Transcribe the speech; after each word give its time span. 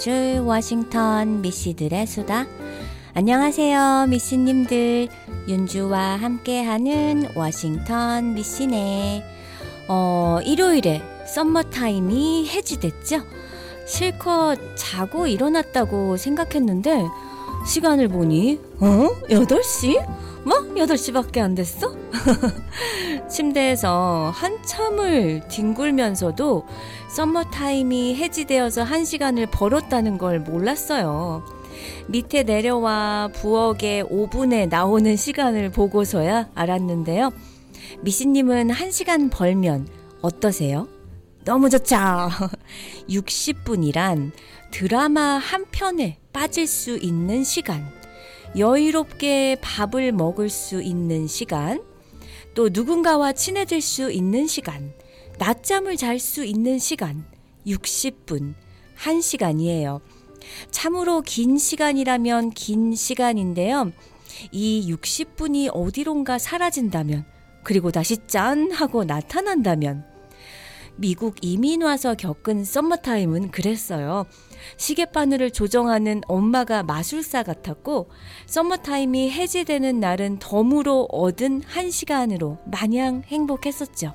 줄 0.00 0.40
워싱턴 0.42 1.42
미씨들의 1.42 2.06
수다. 2.06 2.46
안녕하세요, 3.12 4.06
미씨님들. 4.08 5.08
윤주와 5.46 6.16
함께하는 6.16 7.28
워싱턴 7.36 8.32
미씨네. 8.32 9.22
어, 9.88 10.38
일요일에 10.42 11.02
썸머타임이 11.26 12.48
해지됐죠? 12.48 13.20
실컷 13.86 14.56
자고 14.74 15.26
일어났다고 15.26 16.16
생각했는데, 16.16 17.06
시간을 17.66 18.08
보니, 18.08 18.58
어? 18.80 19.08
8시? 19.28 20.02
뭐? 20.44 20.60
8시밖에 20.74 21.38
안 21.38 21.54
됐어? 21.54 21.94
침대에서 23.28 24.32
한참을 24.34 25.46
뒹굴면서도 25.48 26.66
썸머타임이 27.14 28.16
해지되어서 28.16 28.82
한 28.82 29.04
시간을 29.04 29.46
벌었다는 29.46 30.18
걸 30.18 30.40
몰랐어요. 30.40 31.44
밑에 32.08 32.42
내려와 32.42 33.30
부엌에 33.34 34.02
5분에 34.02 34.68
나오는 34.68 35.16
시간을 35.16 35.70
보고서야 35.70 36.50
알았는데요. 36.54 37.30
미신님은 38.02 38.70
한 38.70 38.90
시간 38.90 39.30
벌면 39.30 39.88
어떠세요? 40.22 40.88
너무 41.44 41.70
좋죠? 41.70 41.96
60분이란 43.08 44.32
드라마 44.70 45.38
한 45.38 45.66
편에 45.70 46.18
빠질 46.32 46.66
수 46.66 46.96
있는 46.96 47.44
시간, 47.44 47.90
여유롭게 48.56 49.58
밥을 49.60 50.12
먹을 50.12 50.48
수 50.50 50.82
있는 50.82 51.26
시간, 51.26 51.82
또 52.54 52.68
누군가와 52.72 53.32
친해질 53.32 53.80
수 53.80 54.10
있는 54.10 54.46
시간, 54.46 54.92
낮잠을 55.38 55.96
잘 55.96 56.18
수 56.18 56.44
있는 56.44 56.78
시간 56.78 57.24
60분, 57.66 58.54
1시간이에요. 58.98 60.00
참으로 60.70 61.20
긴 61.22 61.58
시간이라면 61.58 62.50
긴 62.50 62.94
시간인데요. 62.94 63.92
이 64.50 64.92
60분이 64.92 65.70
어디론가 65.72 66.38
사라진다면, 66.38 67.24
그리고 67.62 67.90
다시 67.92 68.16
짠 68.26 68.70
하고 68.72 69.04
나타난다면, 69.04 70.04
미국 70.96 71.36
이민 71.42 71.82
와서 71.82 72.14
겪은 72.14 72.64
썸머타임은 72.64 73.52
그랬어요. 73.52 74.26
시계바늘을 74.76 75.50
조정하는 75.50 76.22
엄마가 76.26 76.82
마술사 76.82 77.42
같았고, 77.42 78.10
썸머타임이 78.46 79.30
해제되는 79.30 80.00
날은 80.00 80.38
덤으로 80.38 81.08
얻은 81.10 81.62
한 81.66 81.90
시간으로 81.90 82.58
마냥 82.64 83.22
행복했었죠. 83.26 84.14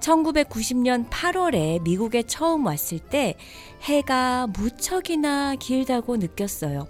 1990년 0.00 1.08
8월에 1.10 1.82
미국에 1.82 2.22
처음 2.22 2.66
왔을 2.66 2.98
때 2.98 3.36
해가 3.82 4.46
무척이나 4.48 5.54
길다고 5.56 6.16
느꼈어요. 6.16 6.86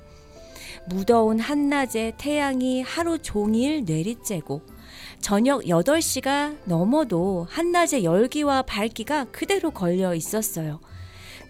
무더운 0.89 1.39
한낮에 1.39 2.15
태양이 2.19 2.83
하루 2.83 3.19
종일 3.19 3.85
내리쬐고 3.85 4.63
저녁 5.21 5.63
8시가 5.63 6.57
넘어도 6.65 7.47
한낮의 7.51 8.05
열기와 8.05 8.63
밝기가 8.63 9.25
그대로 9.25 9.71
걸려 9.71 10.15
있었어요. 10.15 10.81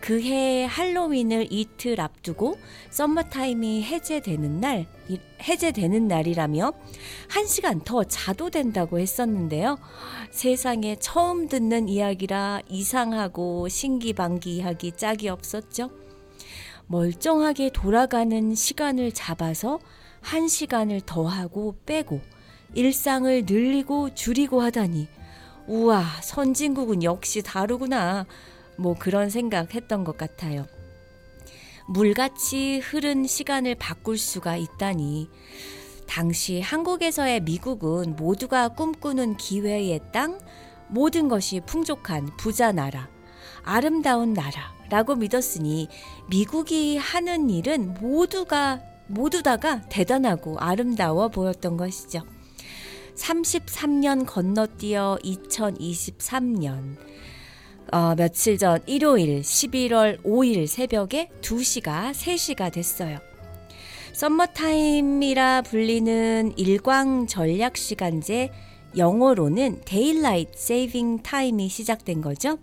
그해 0.01 0.65
할로윈을 0.65 1.49
이틀 1.51 2.01
앞두고 2.01 2.57
썸머타임이 2.91 3.83
해제되는 3.83 4.61
날, 4.61 4.87
해제되는 5.43 6.09
날이라며 6.09 6.73
한 7.29 7.47
시간 7.47 7.81
더 7.81 8.05
자도 8.05 8.51
된다고 8.51 8.99
했었는데요. 8.99 9.79
세상에 10.31 10.97
처음 10.97 11.49
듣는 11.49 11.89
이야기라 11.89 12.63
이상하고 12.69 13.69
신기방기하기 13.69 14.93
짝이 14.97 15.29
없었죠. 15.29 15.91
멀쩡하게 16.87 17.71
돌아가는 17.71 18.55
시간을 18.55 19.13
잡아서 19.13 19.79
한 20.21 20.49
시간을 20.49 21.03
더하고 21.03 21.77
빼고 21.87 22.21
일상을 22.75 23.45
늘리고 23.47 24.15
줄이고 24.15 24.63
하다니 24.63 25.09
우와 25.67 26.03
선진국은 26.23 27.03
역시 27.03 27.43
다르구나 27.43 28.27
뭐 28.79 28.95
그런 28.95 29.29
생각 29.29 29.75
했던 29.75 30.05
것 30.05 30.17
같아요. 30.17 30.67
물같이 31.89 32.79
흐른 32.79 33.27
시간을 33.27 33.75
바꿀 33.75 34.19
수가 34.19 34.57
있다니. 34.57 35.31
당시 36.07 36.61
한국에서의 36.61 37.41
미국은 37.41 38.17
모두가 38.17 38.69
꿈꾸는 38.69 39.37
기회의 39.37 40.01
땅, 40.13 40.39
모든 40.89 41.29
것이 41.29 41.61
풍족한 41.67 42.37
부자 42.39 42.73
나라, 42.73 43.09
아름다운 43.63 44.33
나라라고 44.33 45.17
믿었으니 45.17 45.89
미국이 46.31 46.97
하는 46.97 47.51
일은 47.51 47.95
모두가 47.95 48.81
모두 49.07 49.43
다가 49.43 49.83
대단하고 49.89 50.59
아름다워 50.59 51.29
보였던 51.29 51.77
것이죠. 51.77 52.23
33년 53.17 54.25
건너뛰어 54.27 55.19
2023년 55.23 56.97
어, 57.91 58.15
며칠 58.17 58.59
전 58.59 58.83
일요일 58.87 59.41
11월 59.41 60.23
5일 60.23 60.67
새벽에 60.67 61.31
2시가 61.41 62.13
3시가 62.13 62.71
됐어요. 62.73 63.19
썸머타임이라 64.13 65.63
불리는 65.63 66.53
일광 66.57 67.27
절약 67.27 67.77
시간제 67.77 68.51
영어로는 68.97 69.83
daylight 69.85 70.53
saving 70.55 71.23
time이 71.23 71.69
시작된 71.69 72.21
거죠. 72.21 72.59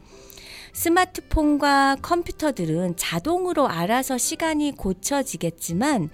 스마트폰과 0.73 1.97
컴퓨터들은 2.01 2.97
자동으로 2.97 3.67
알아서 3.67 4.17
시간이 4.17 4.73
고쳐지겠지만 4.75 6.09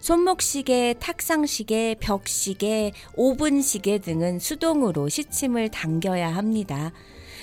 손목시계, 0.00 0.94
탁상시계, 0.98 1.96
벽시계, 2.00 2.92
오븐시계 3.14 3.98
등은 3.98 4.38
수동으로 4.38 5.10
시침을 5.10 5.68
당겨야 5.68 6.34
합니다. 6.34 6.92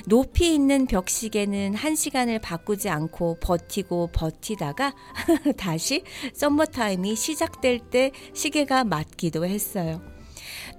높이 0.05 0.53
있는 0.53 0.85
벽시계는 0.85 1.75
한 1.75 1.95
시간을 1.95 2.39
바꾸지 2.39 2.89
않고 2.89 3.37
버티고 3.39 4.09
버티다가 4.13 4.93
다시 5.57 6.03
썸머타임이 6.33 7.15
시작될 7.15 7.79
때 7.89 8.11
시계가 8.33 8.83
맞기도 8.83 9.45
했어요. 9.45 10.01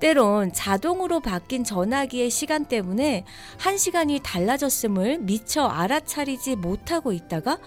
때론 0.00 0.52
자동으로 0.52 1.20
바뀐 1.20 1.64
전화기의 1.64 2.30
시간 2.30 2.66
때문에 2.66 3.24
한 3.58 3.78
시간이 3.78 4.20
달라졌음을 4.22 5.18
미처 5.18 5.66
알아차리지 5.66 6.56
못하고 6.56 7.12
있다가 7.12 7.58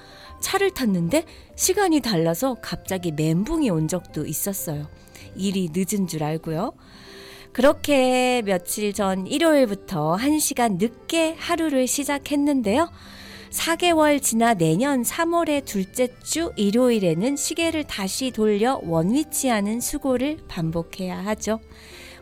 차를 0.42 0.72
탔는데 0.72 1.26
시간이 1.56 2.02
달라서 2.02 2.58
갑자기 2.62 3.12
멘붕이 3.12 3.70
온 3.70 3.88
적도 3.88 4.26
있었어요. 4.26 4.88
일이 5.36 5.70
늦은 5.74 6.08
줄 6.08 6.24
알고요. 6.24 6.74
그렇게 7.58 8.44
며칠 8.46 8.94
전 8.94 9.26
일요일부터 9.26 10.16
1시간 10.18 10.78
늦게 10.78 11.34
하루를 11.40 11.88
시작했는데요. 11.88 12.88
4개월 13.50 14.22
지나 14.22 14.54
내년 14.54 15.02
3월의 15.02 15.66
둘째 15.66 16.08
주 16.22 16.54
일요일에는 16.56 17.36
시계를 17.36 17.86
다시 17.86 18.30
돌려 18.30 18.80
원위치하는 18.84 19.80
수고를 19.80 20.38
반복해야 20.48 21.18
하죠. 21.26 21.60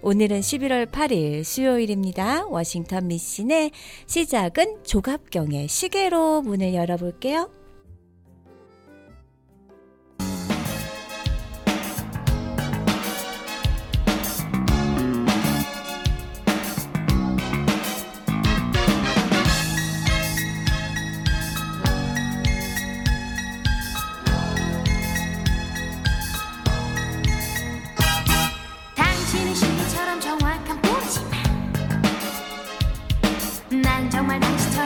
오늘은 0.01 0.39
11월 0.39 0.89
8일 0.89 1.43
수요일입니다. 1.43 2.45
워싱턴 2.45 3.07
미신의 3.07 3.71
시작은 4.07 4.85
조갑경의 4.85 5.67
시계로 5.67 6.43
문을 6.43 6.73
열어볼게요. 6.73 7.49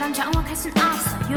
건 0.10 0.14
정확할 0.14 0.56
순 0.56 0.72
없어요. 0.72 1.36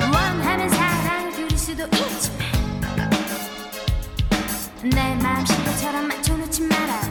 원하는 0.00 0.68
사랑을 0.68 1.32
그릴 1.32 1.58
수도 1.58 1.84
있지만 1.86 3.10
내 4.82 5.14
마음 5.16 5.44
시계처럼 5.44 6.06
맞춰놓지 6.06 6.62
말아요. 6.62 7.05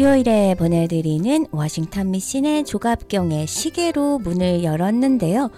일에 0.00 0.54
보내드리는 0.54 1.48
워싱턴 1.50 2.12
미신의 2.12 2.64
조갑경의 2.64 3.46
시계로 3.46 4.20
문을 4.20 4.64
열었는데요. 4.64 5.50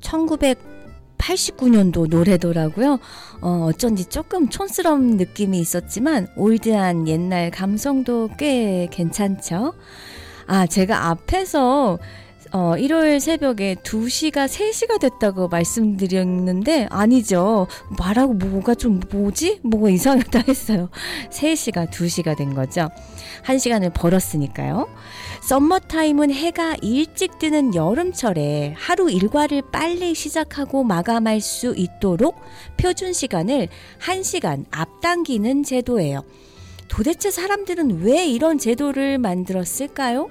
1989년도 0.00 2.08
노래더라고요. 2.08 3.00
어, 3.40 3.66
어쩐지 3.68 4.04
조금 4.04 4.48
촌스러운 4.48 5.16
느낌이 5.16 5.58
있었지만 5.58 6.28
올드한 6.36 7.08
옛날 7.08 7.50
감성도 7.50 8.30
꽤 8.38 8.86
괜찮죠. 8.92 9.74
아, 10.46 10.68
제가 10.68 11.08
앞에서 11.08 11.98
어, 12.52 12.76
일요일 12.76 13.20
새벽에 13.20 13.76
2시가 13.76 14.48
3시가 14.48 14.98
됐다고 14.98 15.46
말씀드렸는데 15.46 16.88
아니죠. 16.90 17.68
말하고 17.96 18.34
뭐가 18.34 18.74
좀 18.74 19.00
뭐지? 19.08 19.60
뭐가 19.62 19.90
이상하다 19.90 20.42
했어요. 20.48 20.88
3시가 21.30 21.90
2시가 21.90 22.36
된 22.36 22.54
거죠. 22.54 22.88
1시간을 23.44 23.94
벌었으니까요. 23.94 24.88
썸머타임은 25.42 26.32
해가 26.32 26.76
일찍 26.82 27.38
뜨는 27.38 27.76
여름철에 27.76 28.74
하루 28.76 29.10
일과를 29.10 29.62
빨리 29.70 30.14
시작하고 30.14 30.82
마감할 30.82 31.40
수 31.40 31.74
있도록 31.76 32.40
표준 32.76 33.12
시간을 33.12 33.68
1시간 34.00 34.64
앞당기는 34.72 35.62
제도예요. 35.62 36.24
도대체 36.88 37.30
사람들은 37.30 38.02
왜 38.02 38.26
이런 38.26 38.58
제도를 38.58 39.18
만들었을까요? 39.18 40.28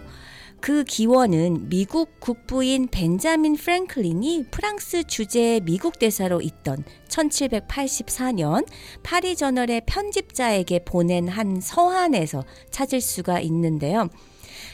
그 0.62 0.84
기원은 0.84 1.70
미국 1.70 2.20
국부인 2.20 2.88
벤자민 2.88 3.56
프랭클린이 3.56 4.46
프랑스 4.52 5.04
주재 5.04 5.62
미국 5.64 6.00
대사로 6.00 6.42
있던 6.42 6.84
1784년 7.08 8.68
파리 9.02 9.36
저널의 9.36 9.84
편집자에게 9.86 10.84
보낸 10.84 11.28
한 11.28 11.62
서한에서 11.62 12.44
찾을 12.72 13.00
수가 13.00 13.40
있는데요. 13.40 14.10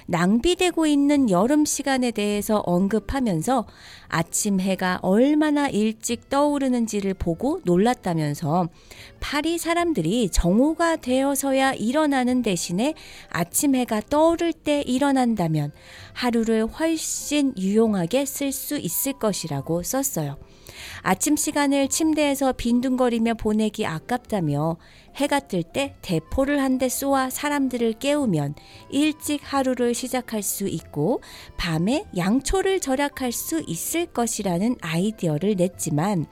낭비되고 0.07 0.85
있는 0.85 1.29
여름 1.29 1.65
시간에 1.65 2.11
대해서 2.11 2.59
언급하면서 2.65 3.65
아침 4.07 4.59
해가 4.59 4.99
얼마나 5.01 5.67
일찍 5.67 6.29
떠오르는지를 6.29 7.15
보고 7.15 7.61
놀랐다면서 7.63 8.69
파리 9.19 9.57
사람들이 9.57 10.29
정오가 10.29 10.97
되어서야 10.97 11.73
일어나는 11.73 12.43
대신에 12.43 12.93
아침 13.29 13.75
해가 13.75 14.01
떠오를 14.09 14.53
때 14.53 14.81
일어난다면 14.81 15.71
하루를 16.13 16.67
훨씬 16.67 17.53
유용하게 17.57 18.25
쓸 18.25 18.51
수 18.51 18.77
있을 18.77 19.13
것이라고 19.13 19.83
썼어요. 19.83 20.37
아침 21.01 21.35
시간을 21.35 21.87
침대에서 21.87 22.53
빈둥거리며 22.53 23.35
보내기 23.35 23.85
아깝다며 23.85 24.77
해가 25.15 25.39
뜰 25.41 25.63
때 25.63 25.95
대포를 26.01 26.61
한 26.61 26.77
대 26.77 26.89
쏘아 26.89 27.29
사람들을 27.29 27.93
깨우면 27.93 28.55
일찍 28.89 29.39
하루를 29.43 29.93
시작할 29.93 30.43
수 30.43 30.67
있고 30.67 31.21
밤에 31.57 32.05
양초를 32.17 32.81
절약할 32.81 33.31
수 33.31 33.63
있을 33.65 34.07
것이라는 34.07 34.75
아이디어를 34.81 35.55
냈지만 35.55 36.25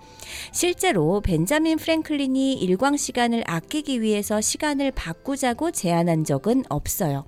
실제로 0.52 1.22
벤자민 1.22 1.78
프랭클린이 1.78 2.56
일광 2.56 2.98
시간을 2.98 3.44
아끼기 3.48 4.02
위해서 4.02 4.42
시간을 4.42 4.92
바꾸자고 4.92 5.72
제안한 5.72 6.26
적은 6.26 6.64
없어요. 6.70 7.24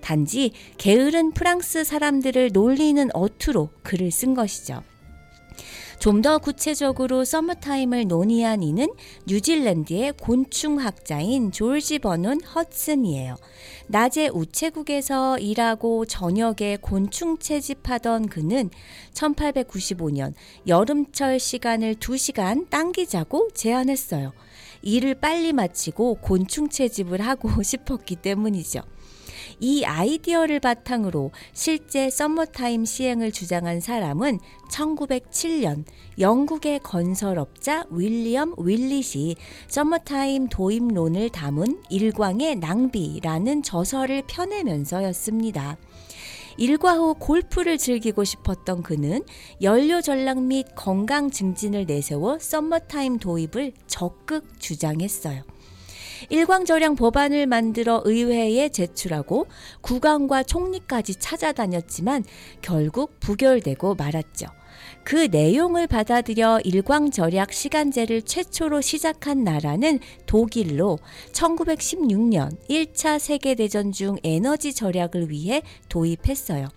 단지 0.00 0.52
게으른 0.78 1.32
프랑스 1.32 1.82
사람들을 1.82 2.50
놀리는 2.52 3.08
어투로 3.12 3.70
글을 3.82 4.12
쓴 4.12 4.34
것이죠. 4.34 4.82
좀 5.98 6.24
더 6.24 6.38
구체적으로 6.38 7.22
서머타임을 7.24 8.08
논의한 8.08 8.62
이는 8.62 8.88
뉴질랜드의 9.26 10.14
곤충학자인 10.18 11.52
조지 11.52 11.98
버논 11.98 12.40
허드슨이에요. 12.42 13.36
낮에 13.88 14.28
우체국에서 14.28 15.38
일하고 15.38 16.06
저녁에 16.06 16.78
곤충 16.80 17.36
채집하던 17.36 18.28
그는 18.28 18.70
1895년 19.12 20.32
여름철 20.66 21.38
시간을 21.38 21.96
2시간 21.96 22.70
당기자고 22.70 23.50
제안했어요. 23.52 24.32
일을 24.80 25.16
빨리 25.16 25.52
마치고 25.52 26.16
곤충 26.22 26.70
채집을 26.70 27.20
하고 27.20 27.50
싶었기 27.62 28.16
때문이죠. 28.16 28.80
이 29.60 29.84
아이디어를 29.84 30.60
바탕으로 30.60 31.30
실제 31.52 32.10
썸머타임 32.10 32.84
시행을 32.84 33.32
주장한 33.32 33.80
사람은 33.80 34.38
1907년 34.70 35.84
영국의 36.18 36.80
건설업자 36.80 37.84
윌리엄 37.90 38.54
윌릿이 38.58 39.36
썸머타임 39.68 40.48
도입론을 40.48 41.30
담은 41.30 41.82
일광의 41.90 42.56
낭비라는 42.56 43.62
저서를 43.62 44.22
펴내면서였습니다. 44.26 45.76
일과 46.56 46.94
후 46.94 47.14
골프를 47.18 47.78
즐기고 47.78 48.22
싶었던 48.24 48.82
그는 48.82 49.24
연료 49.62 50.00
절약 50.00 50.42
및 50.42 50.66
건강 50.76 51.30
증진을 51.30 51.86
내세워 51.86 52.38
썸머타임 52.38 53.18
도입을 53.18 53.72
적극 53.86 54.60
주장했어요. 54.60 55.42
일광절약 56.30 56.96
법안을 56.96 57.46
만들어 57.46 58.02
의회에 58.04 58.68
제출하고 58.68 59.46
국왕과 59.80 60.42
총리까지 60.44 61.16
찾아다녔지만 61.16 62.24
결국 62.60 63.20
부결되고 63.20 63.94
말았죠. 63.94 64.46
그 65.04 65.28
내용을 65.30 65.86
받아들여 65.86 66.60
일광절약 66.64 67.52
시간제를 67.52 68.22
최초로 68.22 68.80
시작한 68.80 69.44
나라는 69.44 70.00
독일로 70.26 70.98
1916년 71.32 72.56
1차 72.68 73.18
세계대전 73.18 73.92
중 73.92 74.16
에너지 74.24 74.74
절약을 74.74 75.30
위해 75.30 75.62
도입했어요. 75.88 76.68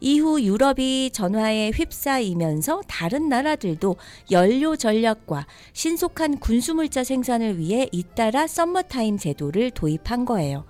이후 0.00 0.40
유럽이 0.42 1.10
전화에 1.12 1.70
휩싸이면서 1.70 2.82
다른 2.88 3.28
나라들도 3.28 3.96
연료 4.30 4.76
전략과 4.76 5.46
신속한 5.72 6.38
군수물자 6.38 7.04
생산을 7.04 7.58
위해 7.58 7.88
잇따라 7.92 8.46
썸머타임 8.46 9.18
제도를 9.18 9.70
도입한 9.70 10.24
거예요. 10.24 10.64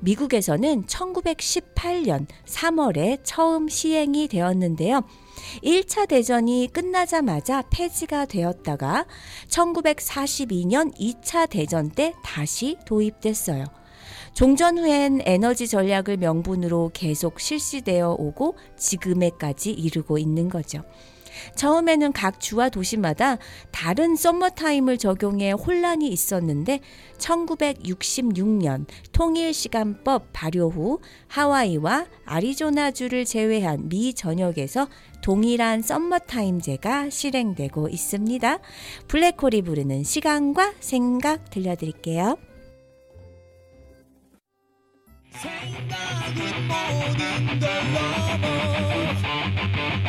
미국에서는 0.00 0.86
1918년 0.86 2.26
3월에 2.46 3.20
처음 3.22 3.68
시행이 3.68 4.28
되었는데요. 4.28 5.02
1차 5.62 6.08
대전이 6.08 6.68
끝나자마자 6.72 7.62
폐지가 7.70 8.26
되었다가 8.26 9.06
1942년 9.48 10.96
2차 10.96 11.48
대전 11.48 11.90
때 11.90 12.14
다시 12.22 12.78
도입됐어요. 12.86 13.64
종전 14.34 14.78
후엔 14.78 15.22
에너지 15.24 15.68
전략을 15.68 16.16
명분으로 16.16 16.90
계속 16.92 17.38
실시되어 17.38 18.16
오고 18.18 18.56
지금에까지 18.76 19.70
이르고 19.70 20.18
있는 20.18 20.48
거죠. 20.48 20.82
처음에는 21.56 22.12
각 22.12 22.40
주와 22.40 22.68
도시마다 22.68 23.38
다른 23.70 24.16
썸머타임을 24.16 24.98
적용해 24.98 25.52
혼란이 25.52 26.08
있었는데 26.08 26.80
1966년 27.18 28.86
통일시간법 29.12 30.32
발효 30.32 30.68
후 30.68 31.00
하와이와 31.28 32.06
아리조나주를 32.24 33.24
제외한 33.24 33.88
미 33.88 34.14
전역에서 34.14 34.88
동일한 35.22 35.82
썸머타임제가 35.82 37.10
실행되고 37.10 37.88
있습니다. 37.88 38.58
블랙홀이 39.08 39.62
부르는 39.62 40.02
시간과 40.04 40.74
생각 40.80 41.50
들려드릴게요. 41.50 42.53
생각은 45.38 46.68
모든 46.68 47.58
걸 47.60 47.62
넘어. 47.92 48.44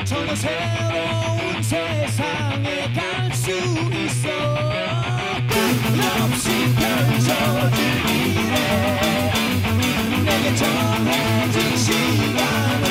전혀 0.03 0.36
새로운 0.36 1.63
세상에 1.63 2.94
갈 2.94 3.34
수 3.34 3.51
있어. 3.51 4.29
끝없이 5.48 6.50
펼쳐질 6.75 7.77
미래. 8.05 9.32
내게 10.24 10.55
정해진 10.55 11.77
시간은 11.77 12.86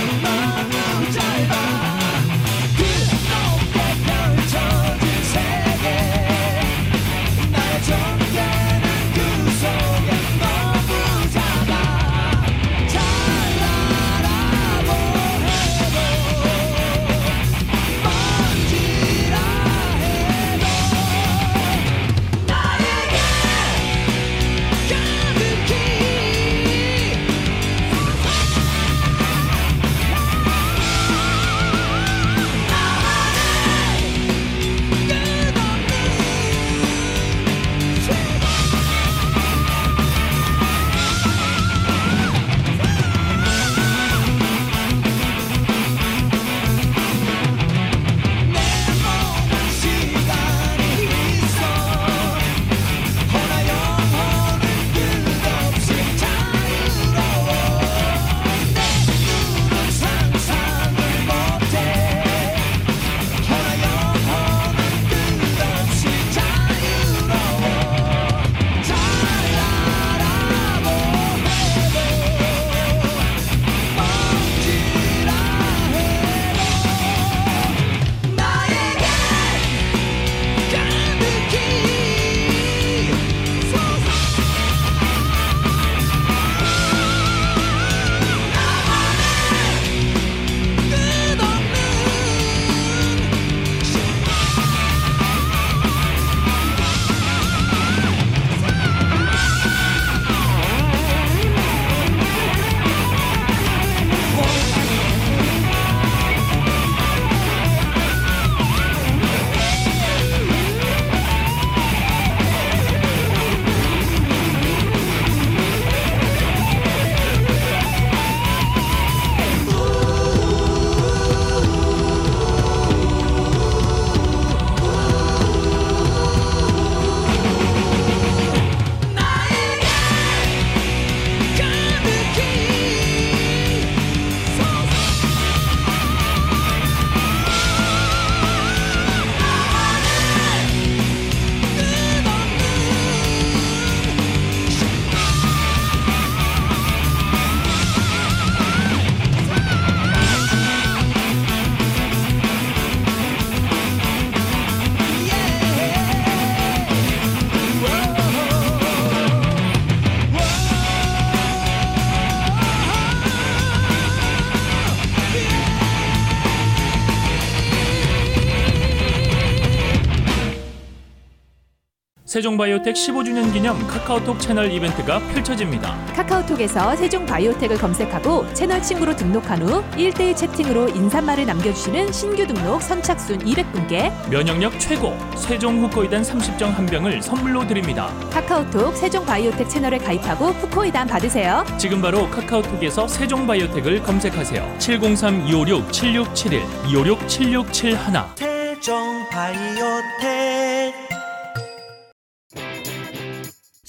세종바이오텍 172.35 172.95
15주년 172.97 173.53
기념 173.53 173.79
카카오톡 173.87 174.41
채널 174.41 174.73
이벤트가 174.73 175.21
펼쳐집니다. 175.29 175.97
카카오톡에서 176.17 176.97
세종바이오텍을 176.97 177.79
검색하고 177.79 178.53
채널 178.53 178.83
친구로 178.83 179.15
등록한 179.15 179.63
후 179.63 179.85
1대1 179.93 180.37
채팅으로 180.37 180.89
인사말을 180.89 181.47
남겨주시는 181.47 182.11
신규 182.11 182.45
등록 182.45 182.83
선착순 182.83 183.39
200분께 183.39 184.11
면역력 184.31 184.81
최고 184.81 185.17
세종 185.37 185.81
후코이단 185.85 186.23
30정 186.23 186.73
한 186.73 186.87
병을 186.87 187.23
선물로 187.23 187.69
드립니다. 187.69 188.13
카카오톡 188.33 188.97
세종바이오텍 188.97 189.71
채널에 189.71 189.99
가입하고 189.99 190.47
후코이단 190.47 191.07
받으세요. 191.07 191.65
지금 191.79 192.03
바로 192.03 192.29
카카오톡에서 192.31 193.07
세종바이오텍을 193.07 194.03
검색하세요. 194.03 194.75
703-256-7671 194.81 196.63
256-7671 196.89 198.25
세종 198.35 199.29
바이오텍 199.31 201.04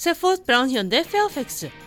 Safford 0.06 0.44
Brown 0.44 0.70
현대 0.70 1.02
페어팩스 1.02 1.68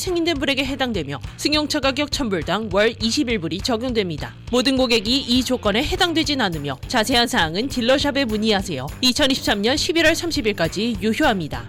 승인된 0.00 0.38
분에게 0.38 0.64
해당되며 0.64 1.20
승용차 1.36 1.80
가격 1.80 2.08
1000불당 2.10 2.72
월 2.72 2.94
21불이 2.94 3.62
적용됩니다. 3.62 4.34
모든 4.50 4.78
고객이 4.78 5.18
이 5.20 5.44
조건에 5.44 5.84
해당되진 5.84 6.40
않으며 6.40 6.78
자세한 6.88 7.28
사항은 7.28 7.68
dealer 7.68 7.99
shop에 7.99 8.24
문의하세요. 8.24 8.86
2023년 9.02 9.74
11월 9.74 10.12
30일까지 10.12 11.00
유효합니다. 11.02 11.68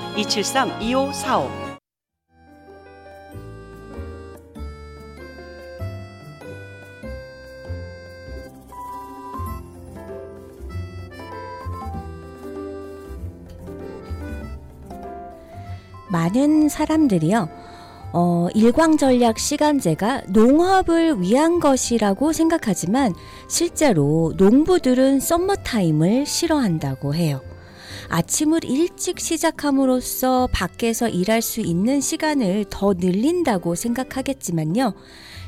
273-2545 0.15 1.71
많은 16.11 16.67
사람들이요, 16.67 17.49
어, 18.13 18.47
일광전략 18.53 19.39
시간제가 19.39 20.23
농업을 20.27 21.21
위한 21.21 21.59
것이라고 21.59 22.33
생각하지만 22.33 23.13
실제로 23.47 24.33
농부들은 24.37 25.21
썸머타임을 25.21 26.25
싫어한다고 26.25 27.15
해요. 27.15 27.41
아침을 28.11 28.65
일찍 28.65 29.21
시작함으로써 29.21 30.49
밖에서 30.51 31.07
일할 31.07 31.41
수 31.41 31.61
있는 31.61 32.01
시간을 32.01 32.65
더 32.69 32.93
늘린다고 32.93 33.75
생각하겠지만요. 33.75 34.93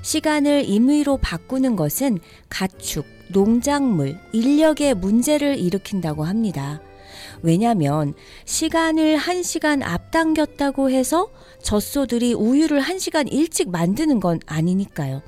시간을 0.02 0.70
임의로 0.70 1.18
바꾸는 1.18 1.76
것은 1.76 2.20
가축, 2.48 3.06
농작물, 3.34 4.18
인력의 4.32 4.96
문제를 4.96 5.60
일으킨다고 5.60 6.24
합니다. 6.24 6.82
왜냐하면 7.42 8.14
시간을 8.46 9.18
한 9.18 9.44
시간 9.44 9.84
앞당겼다고 9.84 10.90
해서 10.90 11.30
젖소들이 11.62 12.34
우유를 12.34 12.80
한 12.80 12.98
시간 12.98 13.28
일찍 13.28 13.72
만드는 13.72 14.22
건 14.22 14.40
아니니까요. 14.46 15.22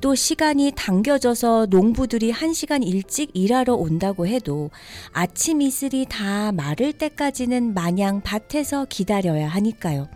또 0.00 0.14
시간이 0.14 0.72
당겨져서 0.76 1.66
농부들이 1.70 2.30
한 2.30 2.52
시간 2.52 2.82
일찍 2.82 3.30
일하러 3.34 3.74
온다고 3.74 4.26
해도 4.26 4.70
아침 5.12 5.60
이슬이 5.62 6.06
다 6.08 6.52
마를 6.52 6.92
때까지는 6.92 7.74
마냥 7.74 8.20
밭에서 8.22 8.86
기다려야 8.88 9.48
하니까요. 9.48 10.08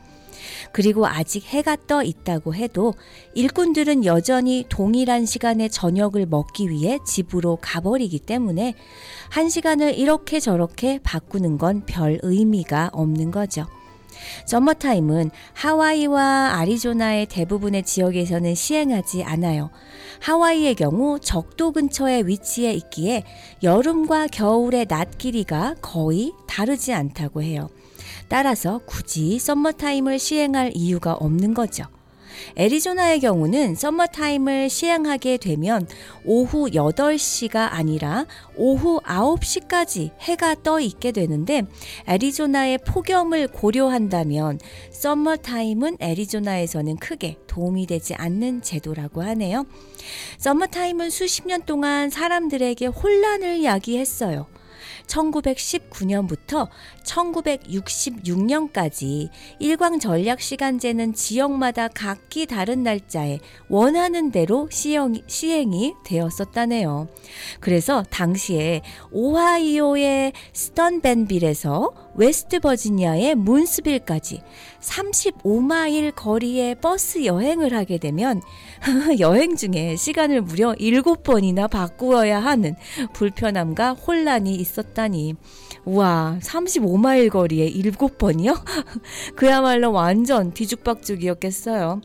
그리고 0.73 1.07
아직 1.07 1.44
해가 1.47 1.77
떠 1.87 2.03
있다고 2.03 2.55
해도 2.55 2.94
일꾼들은 3.35 4.05
여전히 4.05 4.64
동일한 4.68 5.27
시간에 5.27 5.68
저녁을 5.68 6.27
먹기 6.27 6.71
위해 6.71 6.99
집으로 7.07 7.59
가버리기 7.61 8.21
때문에 8.21 8.75
한 9.31 9.49
시간을 9.49 9.99
이렇게 9.99 10.40
저렇게 10.40 11.01
바꾸는 11.03 11.59
건 11.59 11.83
별 11.87 12.18
의미가 12.23 12.90
없는 12.92 13.31
거죠. 13.31 13.66
서머타임은 14.46 15.31
하와이와 15.54 16.54
아리조나의 16.57 17.26
대부분의 17.26 17.83
지역에서는 17.83 18.54
시행하지 18.54 19.24
않아요. 19.24 19.70
하와이의 20.20 20.74
경우 20.74 21.18
적도 21.20 21.72
근처에 21.72 22.22
위치해 22.26 22.72
있기에 22.72 23.24
여름과 23.62 24.28
겨울의 24.28 24.87
낮 24.87 25.18
길이가 25.18 25.74
거의 25.81 26.33
다르지 26.46 26.92
않다고 26.92 27.42
해요. 27.42 27.68
따라서 28.28 28.81
굳이 28.87 29.38
썸머타임을 29.38 30.18
시행할 30.18 30.72
이유가 30.74 31.14
없는 31.14 31.54
거죠. 31.54 31.85
애리조나의 32.57 33.20
경우는 33.20 33.74
썸머타임을 33.74 34.70
시행하게 34.70 35.37
되면 35.38 35.87
오후 36.24 36.70
8시가 36.70 37.68
아니라 37.72 38.27
오후 38.57 39.01
9시까지 39.01 40.11
해가 40.20 40.57
떠 40.62 40.81
있게 40.81 41.12
되는데 41.12 41.62
애리조나의 42.07 42.79
폭염을 42.79 43.48
고려한다면 43.48 44.59
썸머타임은 44.90 45.98
애리조나에서는 46.01 46.96
크게 46.96 47.38
도움이 47.46 47.87
되지 47.87 48.14
않는 48.14 48.62
제도라고 48.62 49.22
하네요. 49.22 49.66
썸머타임은 50.38 51.11
수십 51.11 51.46
년 51.46 51.62
동안 51.62 52.11
사람들에게 52.11 52.87
혼란을 52.87 53.64
야기했어요. 53.64 54.46
1919년부터 55.09 56.68
1966년까지 57.05 59.29
일광 59.59 59.99
전략 59.99 60.40
시간제는 60.40 61.14
지역마다 61.14 61.88
각기 61.88 62.47
다른 62.47 62.83
날짜에 62.83 63.40
원하는 63.68 64.31
대로 64.31 64.68
시행, 64.71 65.14
시행이 65.27 65.94
되었었다네요. 66.05 67.09
그래서 67.61 68.03
당시에 68.11 68.83
오하이오의 69.11 70.35
스투벤빌에서 70.52 71.90
웨스트 72.18 72.59
버지니아의 72.59 73.37
문스빌까지 73.37 74.42
35마일 74.81 76.12
거리의 76.14 76.74
버스 76.74 77.24
여행을 77.24 77.72
하게 77.72 77.98
되면 77.98 78.42
여행 79.20 79.54
중에 79.54 79.94
시간을 79.94 80.42
무려 80.42 80.74
7번이나 80.74 81.70
바꾸어야 81.70 82.40
하는 82.40 82.74
불편함과 83.12 83.92
혼란이 83.92 84.54
있었다니. 84.57 85.37
우와, 85.88 86.38
35마일 86.42 87.31
거리에 87.31 87.70
7번이요? 87.70 88.62
그야말로 89.37 89.90
완전 89.90 90.53
뒤죽박죽이었겠어요. 90.53 92.03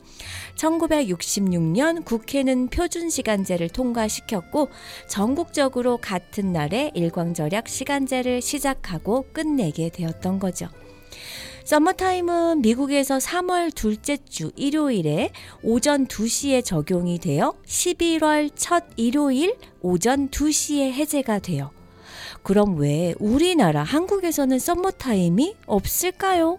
1966년 0.56 2.02
국회는 2.02 2.68
표준 2.68 3.10
시간제를 3.10 3.68
통과시켰고 3.68 4.70
전국적으로 5.06 5.98
같은 5.98 6.50
날에 6.50 6.92
일광절약 6.94 7.68
시간제를 7.68 8.40
시작하고 8.40 9.26
끝내게 9.34 9.90
되었던 9.90 10.38
거죠. 10.38 10.70
서머타임은 11.64 12.62
미국에서 12.62 13.18
3월 13.18 13.74
둘째 13.74 14.16
주 14.16 14.50
일요일에 14.56 15.30
오전 15.62 16.06
2시에 16.06 16.64
적용이 16.64 17.18
되어 17.18 17.52
11월 17.66 18.50
첫 18.54 18.84
일요일 18.96 19.56
오전 19.82 20.30
2시에 20.30 20.90
해제가 20.92 21.40
돼요. 21.40 21.70
그럼 22.44 22.76
왜 22.78 23.14
우리나라 23.18 23.82
한국에서는 23.82 24.58
서머타임이 24.58 25.56
없을까요? 25.66 26.58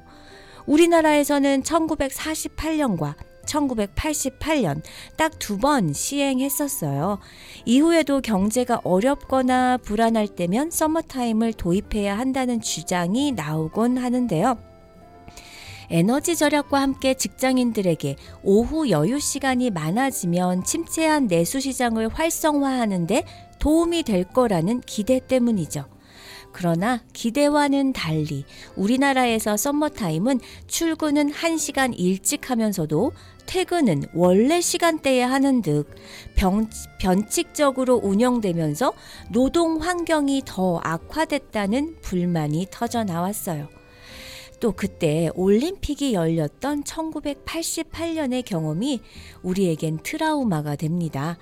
우리나라에서는 0.66 1.62
1948년과 1.62 3.14
1988년 3.46 4.82
딱 5.16 5.38
두 5.38 5.58
번 5.60 5.94
시행했었어요. 5.94 7.20
이후에도 7.66 8.20
경제가 8.20 8.82
어렵거나 8.84 9.78
불안할 9.78 10.28
때면 10.28 10.72
서머타임을 10.72 11.54
도입해야 11.54 12.18
한다는 12.18 12.60
주장이 12.62 13.34
나오곤 13.34 14.00
하는데요. 14.00 14.58
에너지 15.92 16.36
절약과 16.36 16.82
함께 16.82 17.14
직장인들에게 17.14 18.16
오후 18.42 18.90
여유 18.90 19.20
시간이 19.20 19.70
많아지면 19.70 20.64
침체한 20.64 21.28
내수 21.28 21.60
시장을 21.60 22.10
활성화하는데 22.10 23.24
도움이 23.66 24.04
될 24.04 24.26
거라는 24.26 24.82
기대 24.82 25.20
때문이죠. 25.20 25.86
그러나 26.52 27.02
기대와는 27.14 27.94
달리 27.94 28.46
우리나라에서 28.76 29.58
썸머타임은 29.58 30.40
출근은 30.68 31.32
1시간 31.32 31.92
일찍 31.98 32.52
하면서도 32.52 33.12
퇴근은 33.48 34.04
원래 34.14 34.62
시간대에 34.62 35.24
하는 35.24 35.64
듯 35.64 35.88
병, 36.36 36.70
변칙적으로 37.00 37.96
운영되면서 37.96 38.94
노동 39.32 39.82
환경이 39.82 40.44
더 40.46 40.80
악화됐다는 40.84 42.02
불만이 42.04 42.68
터져 42.70 43.04
나왔어요. 43.04 43.68
또 44.60 44.74
그때 44.74 45.32
올림픽이 45.34 46.14
열렸던 46.14 46.84
1988년의 46.84 48.46
경험이 48.46 49.02
우리에겐 49.42 50.02
트라우마가 50.04 50.76
됩니다. 50.76 51.40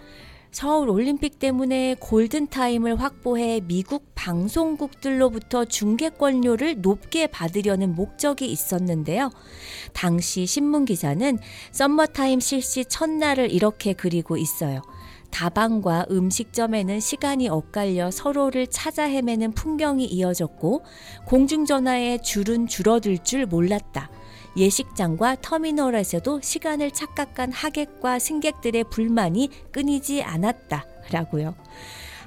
서울 0.53 0.89
올림픽 0.89 1.39
때문에 1.39 1.95
골든타임을 1.99 3.01
확보해 3.01 3.59
미국 3.65 4.05
방송국들로부터 4.13 5.65
중계권료를 5.65 6.79
높게 6.79 7.25
받으려는 7.25 7.95
목적이 7.95 8.51
있었는데요. 8.51 9.31
당시 9.93 10.45
신문기사는 10.45 11.39
썸머타임 11.71 12.39
실시 12.39 12.85
첫날을 12.85 13.51
이렇게 13.51 13.93
그리고 13.93 14.37
있어요. 14.37 14.83
다방과 15.31 16.05
음식점에는 16.11 16.99
시간이 16.99 17.49
엇갈려 17.49 18.11
서로를 18.11 18.67
찾아 18.67 19.05
헤매는 19.05 19.53
풍경이 19.53 20.05
이어졌고 20.05 20.83
공중전화의 21.25 22.21
줄은 22.21 22.67
줄어들 22.67 23.17
줄 23.17 23.47
몰랐다. 23.47 24.11
예식장과 24.55 25.37
터미널에서도 25.41 26.41
시간을 26.41 26.91
착각한 26.91 27.51
하객과 27.51 28.19
승객들의 28.19 28.85
불만이 28.85 29.49
끊이지 29.71 30.23
않았다. 30.23 30.85
라고요. 31.11 31.55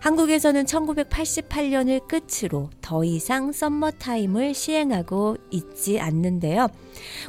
한국에서는 0.01 0.65
1988년을 0.67 2.07
끝으로 2.07 2.71
더 2.81 3.03
이상 3.03 3.51
썸머타임을 3.51 4.55
시행하고 4.55 5.37
있지 5.51 5.99
않는데요. 5.99 6.69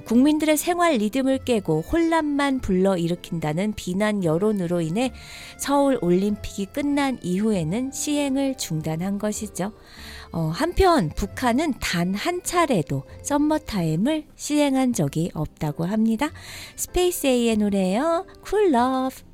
국민들의 0.06 0.58
생활 0.58 0.94
리듬을 0.94 1.40
깨고 1.40 1.82
혼란만 1.82 2.60
불러일으킨다는 2.60 3.74
비난 3.74 4.24
여론으로 4.24 4.82
인해 4.82 5.12
서울 5.58 5.98
올림픽이 6.02 6.68
끝난 6.68 7.18
이후에는 7.24 7.92
시행을 7.92 8.58
중단한 8.58 9.18
것이죠. 9.18 9.72
어, 10.32 10.52
한편 10.54 11.10
북한은 11.16 11.74
단 11.80 12.14
한 12.16 12.42
차례도 12.44 13.04
썸머타임을 13.24 14.26
시행한 14.36 14.94
적이 14.94 15.30
없다고 15.34 15.86
합니다. 15.86 16.30
Space 16.76 17.28
A의 17.28 17.58
노래예요. 17.58 18.26
Cool 18.42 18.72
Love. 18.72 19.16
너 19.16 19.27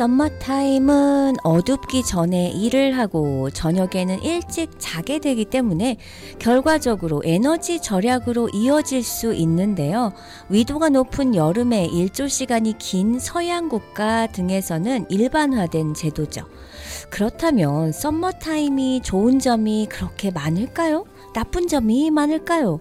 썸머타임은 0.00 1.36
어둡기 1.42 2.02
전에 2.04 2.48
일을 2.52 2.96
하고 2.96 3.50
저녁에는 3.50 4.22
일찍 4.22 4.70
자게 4.78 5.18
되기 5.18 5.44
때문에 5.44 5.98
결과적으로 6.38 7.20
에너지 7.22 7.82
절약으로 7.82 8.48
이어질 8.54 9.02
수 9.02 9.34
있는데요. 9.34 10.14
위도가 10.48 10.88
높은 10.88 11.34
여름에 11.34 11.84
일조 11.84 12.28
시간이 12.28 12.78
긴 12.78 13.18
서양 13.18 13.68
국가 13.68 14.26
등에서는 14.26 15.04
일반화된 15.10 15.92
제도죠. 15.92 16.46
그렇다면 17.10 17.92
썸머타임이 17.92 19.02
좋은 19.02 19.38
점이 19.38 19.86
그렇게 19.90 20.30
많을까요? 20.30 21.04
나쁜 21.34 21.68
점이 21.68 22.10
많을까요? 22.10 22.80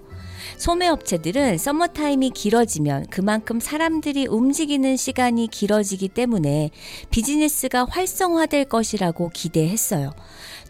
소매업체들은 0.59 1.57
서머타임이 1.57 2.31
길어지면 2.31 3.07
그만큼 3.09 3.61
사람들이 3.61 4.27
움직이는 4.27 4.97
시간이 4.97 5.47
길어지기 5.47 6.09
때문에 6.09 6.69
비즈니스가 7.09 7.85
활성화될 7.85 8.65
것이라고 8.65 9.29
기대했어요. 9.33 10.11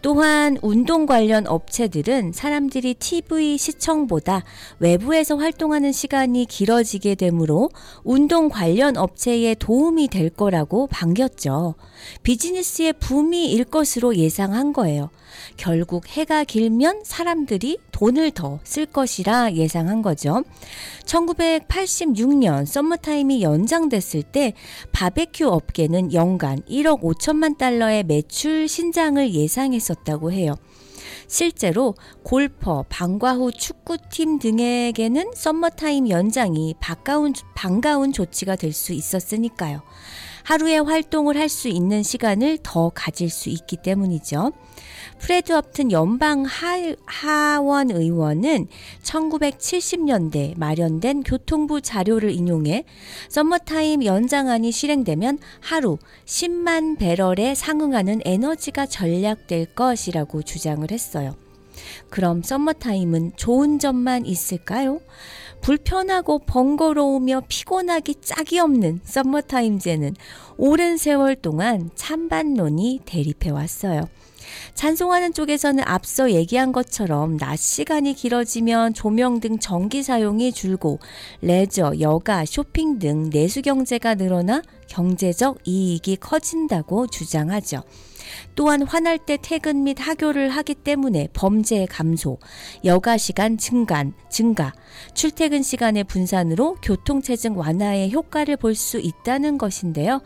또한 0.01 0.57
운동 0.61 1.05
관련 1.05 1.45
업체들은 1.45 2.31
사람들이 2.31 2.93
TV 2.93 3.57
시청보다 3.57 4.43
외부에서 4.79 5.35
활동하는 5.35 5.91
시간이 5.91 6.45
길어지게 6.45 7.15
되므로 7.15 7.69
운동 8.03 8.47
관련 8.47 8.95
업체에 8.95 9.55
도움이 9.55 10.07
될 10.07 10.29
거라고 10.29 10.87
반겼죠. 10.87 11.75
비즈니스의 12.23 12.93
붐이 12.93 13.51
일 13.51 13.65
것으로 13.65 14.15
예상한 14.15 14.71
거예요. 14.71 15.09
결국 15.57 16.07
해가 16.07 16.43
길면 16.45 17.01
사람들이 17.03 17.77
돈을 17.99 18.31
더 18.31 18.59
쓸 18.63 18.85
것이라 18.85 19.53
예상한 19.53 20.01
거죠. 20.01 20.43
1986년 21.05 22.65
썸머타임이 22.65 23.41
연장됐을 23.41 24.23
때 24.23 24.53
바베큐 24.93 25.47
업계는 25.47 26.13
연간 26.13 26.61
1억 26.61 27.01
5천만 27.01 27.57
달러의 27.57 28.03
매출 28.03 28.67
신장을 28.69 29.33
예상했었다고 29.33 30.31
해요. 30.31 30.55
실제로 31.27 31.95
골퍼, 32.23 32.85
방과 32.89 33.33
후 33.33 33.51
축구팀 33.51 34.39
등에게는 34.39 35.31
썸머타임 35.35 36.09
연장이 36.09 36.75
반가운, 36.79 37.33
반가운 37.53 38.13
조치가 38.13 38.55
될 38.55 38.73
수 38.73 38.93
있었으니까요. 38.93 39.81
하루에 40.49 40.79
활동을 40.79 41.37
할 41.37 41.47
수 41.47 41.67
있는 41.67 42.01
시간을 42.01 42.57
더 42.63 42.89
가질 42.89 43.29
수 43.29 43.49
있기 43.49 43.77
때문이죠. 43.77 44.51
프레드 45.19 45.51
업튼 45.53 45.91
연방 45.91 46.43
하, 46.43 46.95
하원 47.05 47.91
의원은 47.91 48.67
1970년대 49.03 50.57
마련된 50.57 51.21
교통부 51.21 51.81
자료를 51.81 52.31
인용해 52.31 52.85
썸머타임 53.29 54.03
연장안이 54.03 54.71
실행되면 54.71 55.37
하루 55.59 55.99
10만 56.25 56.97
배럴에 56.97 57.53
상응하는 57.53 58.21
에너지가 58.25 58.87
절약될 58.87 59.75
것이라고 59.75 60.41
주장을 60.41 60.89
했어요. 60.89 61.35
그럼 62.09 62.41
썸머타임은 62.41 63.33
좋은 63.35 63.77
점만 63.77 64.25
있을까요? 64.25 64.99
불편하고 65.61 66.39
번거로우며 66.39 67.43
피곤하기 67.47 68.15
짝이 68.21 68.59
없는 68.59 69.01
썸머타임제는 69.03 70.15
오랜 70.57 70.97
세월 70.97 71.35
동안 71.35 71.89
찬반론이 71.95 73.01
대립해 73.05 73.49
왔어요. 73.49 74.07
찬송하는 74.73 75.33
쪽에서는 75.33 75.83
앞서 75.85 76.31
얘기한 76.31 76.71
것처럼 76.71 77.37
낮 77.37 77.57
시간이 77.57 78.13
길어지면 78.13 78.93
조명 78.93 79.39
등 79.39 79.59
전기 79.59 80.01
사용이 80.01 80.51
줄고 80.51 80.99
레저, 81.41 81.93
여가, 81.99 82.45
쇼핑 82.45 82.97
등 82.97 83.29
내수 83.29 83.61
경제가 83.61 84.15
늘어나 84.15 84.61
경제적 84.87 85.59
이익이 85.65 86.17
커진다고 86.17 87.07
주장하죠. 87.07 87.83
또한 88.55 88.81
화날 88.81 89.17
때 89.17 89.37
퇴근 89.41 89.83
및 89.83 89.97
하교를 89.99 90.49
하기 90.49 90.75
때문에 90.75 91.29
범죄 91.33 91.85
감소, 91.85 92.39
여가 92.85 93.17
시간 93.17 93.57
증가, 93.57 94.05
증가, 94.29 94.73
출퇴근 95.13 95.61
시간의 95.61 96.03
분산으로 96.05 96.75
교통체증 96.81 97.57
완화에 97.57 98.09
효과를 98.09 98.57
볼 98.57 98.75
수 98.75 98.99
있다는 98.99 99.57
것인데요. 99.57 100.21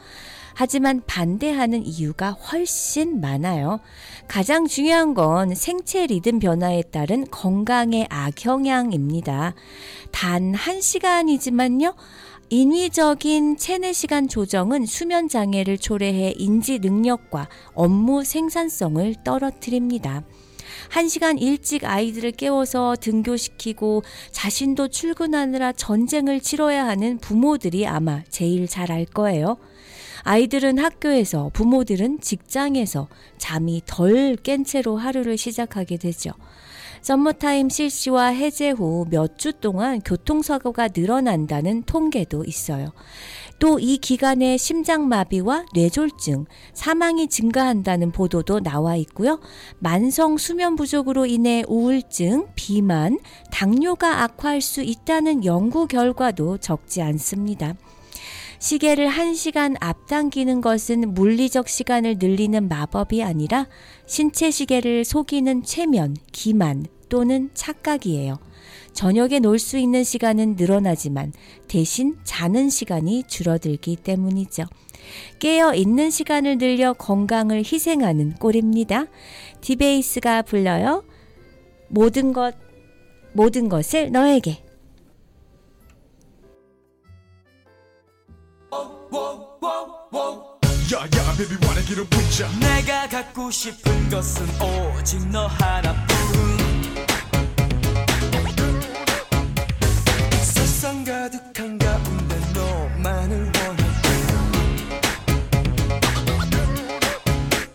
하지만 0.55 1.01
반대하는 1.07 1.83
이유가 1.83 2.31
훨씬 2.31 3.19
많아요. 3.19 3.79
가장 4.27 4.67
중요한 4.67 5.15
건 5.15 5.55
생체 5.55 6.05
리듬 6.05 6.37
변화에 6.37 6.83
따른 6.83 7.25
건강의 7.31 8.05
악영향입니다. 8.09 9.55
단 10.11 10.53
한 10.53 10.79
시간이지만요. 10.81 11.95
인위적인 12.53 13.57
체내 13.57 13.93
시간 13.93 14.27
조정은 14.27 14.85
수면 14.85 15.27
장애를 15.27 15.79
초래해 15.79 16.35
인지 16.37 16.77
능력과 16.77 17.49
업무 17.73 18.23
생산성을 18.23 19.15
떨어뜨립니다. 19.23 20.21
한 20.89 21.09
시간 21.09 21.39
일찍 21.39 21.83
아이들을 21.83 22.33
깨워서 22.33 22.97
등교시키고 23.01 24.03
자신도 24.29 24.89
출근하느라 24.89 25.71
전쟁을 25.71 26.41
치러야 26.41 26.85
하는 26.85 27.17
부모들이 27.17 27.87
아마 27.87 28.23
제일 28.29 28.67
잘 28.67 28.91
알 28.91 29.05
거예요. 29.05 29.57
아이들은 30.21 30.77
학교에서, 30.77 31.49
부모들은 31.53 32.19
직장에서 32.21 33.07
잠이 33.39 33.81
덜 33.87 34.35
깬 34.35 34.63
채로 34.63 34.97
하루를 34.97 35.39
시작하게 35.39 35.97
되죠. 35.97 36.29
썸머타임 37.03 37.67
실시와 37.67 38.27
해제 38.27 38.69
후 38.69 39.05
몇 39.11 39.37
주 39.37 39.51
동안 39.51 39.99
교통사고가 39.99 40.87
늘어난다는 40.95 41.83
통계도 41.83 42.45
있어요. 42.45 42.93
또 43.59 43.77
이 43.77 43.97
기간에 43.97 44.55
심장마비와 44.55 45.65
뇌졸중, 45.73 46.45
사망이 46.73 47.27
증가한다는 47.27 48.11
보도도 48.11 48.61
나와 48.61 48.95
있고요. 48.95 49.41
만성 49.79 50.37
수면 50.37 50.77
부족으로 50.77 51.25
인해 51.25 51.63
우울증, 51.67 52.47
비만, 52.55 53.19
당뇨가 53.51 54.23
악화할 54.23 54.61
수 54.61 54.81
있다는 54.81 55.43
연구 55.43 55.87
결과도 55.87 56.57
적지 56.57 57.01
않습니다. 57.01 57.75
시계를 58.59 59.09
1시간 59.09 59.75
앞당기는 59.81 60.61
것은 60.61 61.13
물리적 61.13 61.67
시간을 61.67 62.15
늘리는 62.17 62.69
마법이 62.69 63.21
아니라 63.21 63.67
신체 64.05 64.51
시계를 64.51 65.03
속이는 65.03 65.63
최면, 65.63 66.15
기만 66.31 66.85
또는 67.13 67.51
착각이에요. 67.53 68.39
저녁에 68.93 69.37
놀 69.37 69.59
수 69.59 69.77
있는 69.77 70.03
시간은 70.03 70.55
늘어나지만 70.55 71.31
대신 71.67 72.17
자는 72.23 72.71
시간이 72.71 73.25
줄어들기 73.27 73.97
때문이죠. 73.97 74.63
깨어 75.37 75.75
있는 75.75 76.09
시간을 76.09 76.57
늘려 76.57 76.93
건강을 76.93 77.59
희생하는 77.59 78.33
꼴입니다. 78.37 79.05
디베이스가 79.61 80.41
불러요. 80.41 81.03
모든 81.87 82.33
것, 82.33 82.55
모든 83.33 83.69
것을 83.69 84.11
너에게. 84.11 84.63
야야 90.91 91.35
베비 91.37 91.57
내가 92.59 93.07
갖고 93.07 93.51
싶은 93.51 94.09
것은 94.09 94.45
오직 94.61 95.27
너 95.29 95.45
하나뿐 95.47 96.62
가득한 101.05 101.77
가운데 101.77 102.39
너만을 102.53 103.51
원해 103.59 103.83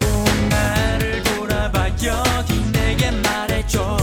꼭 0.00 0.48
나를 0.48 1.22
돌아봐 1.24 1.88
여기 2.02 2.72
내게 2.72 3.10
말해줘 3.10 3.98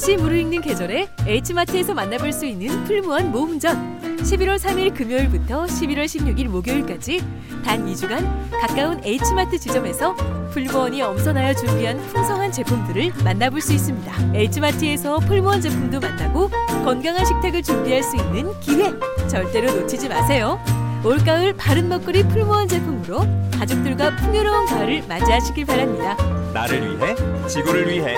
맛이 0.00 0.16
무르익는 0.16 0.62
계절에 0.62 1.10
H마트에서 1.26 1.92
만나볼 1.92 2.32
수 2.32 2.46
있는 2.46 2.84
풀무원 2.84 3.30
모음전 3.32 4.00
11월 4.22 4.58
3일 4.58 4.96
금요일부터 4.96 5.64
11월 5.66 6.06
16일 6.06 6.48
목요일까지 6.48 7.22
단 7.62 7.84
2주간 7.84 8.50
가까운 8.50 8.98
H마트 9.04 9.58
지점에서 9.58 10.14
풀무원이 10.52 11.02
엄선하여 11.02 11.52
준비한 11.52 11.98
풍성한 11.98 12.50
제품들을 12.50 13.12
만나볼 13.22 13.60
수 13.60 13.74
있습니다. 13.74 14.32
H마트에서 14.34 15.18
풀무원 15.18 15.60
제품도 15.60 16.00
만나고 16.00 16.48
건강한 16.82 17.22
식탁을 17.26 17.62
준비할 17.62 18.02
수 18.02 18.16
있는 18.16 18.58
기회 18.60 18.90
절대로 19.28 19.70
놓치지 19.70 20.08
마세요. 20.08 20.58
올가을 21.04 21.52
바른 21.58 21.90
먹거리 21.90 22.22
풀무원 22.22 22.68
제품으로 22.68 23.20
가족들과 23.52 24.16
풍요로운 24.16 24.64
가을을 24.64 25.02
맞이하시길 25.06 25.66
바랍니다. 25.66 26.16
나를 26.54 26.96
위해 26.96 27.14
지구를 27.46 27.86
위해 27.86 28.16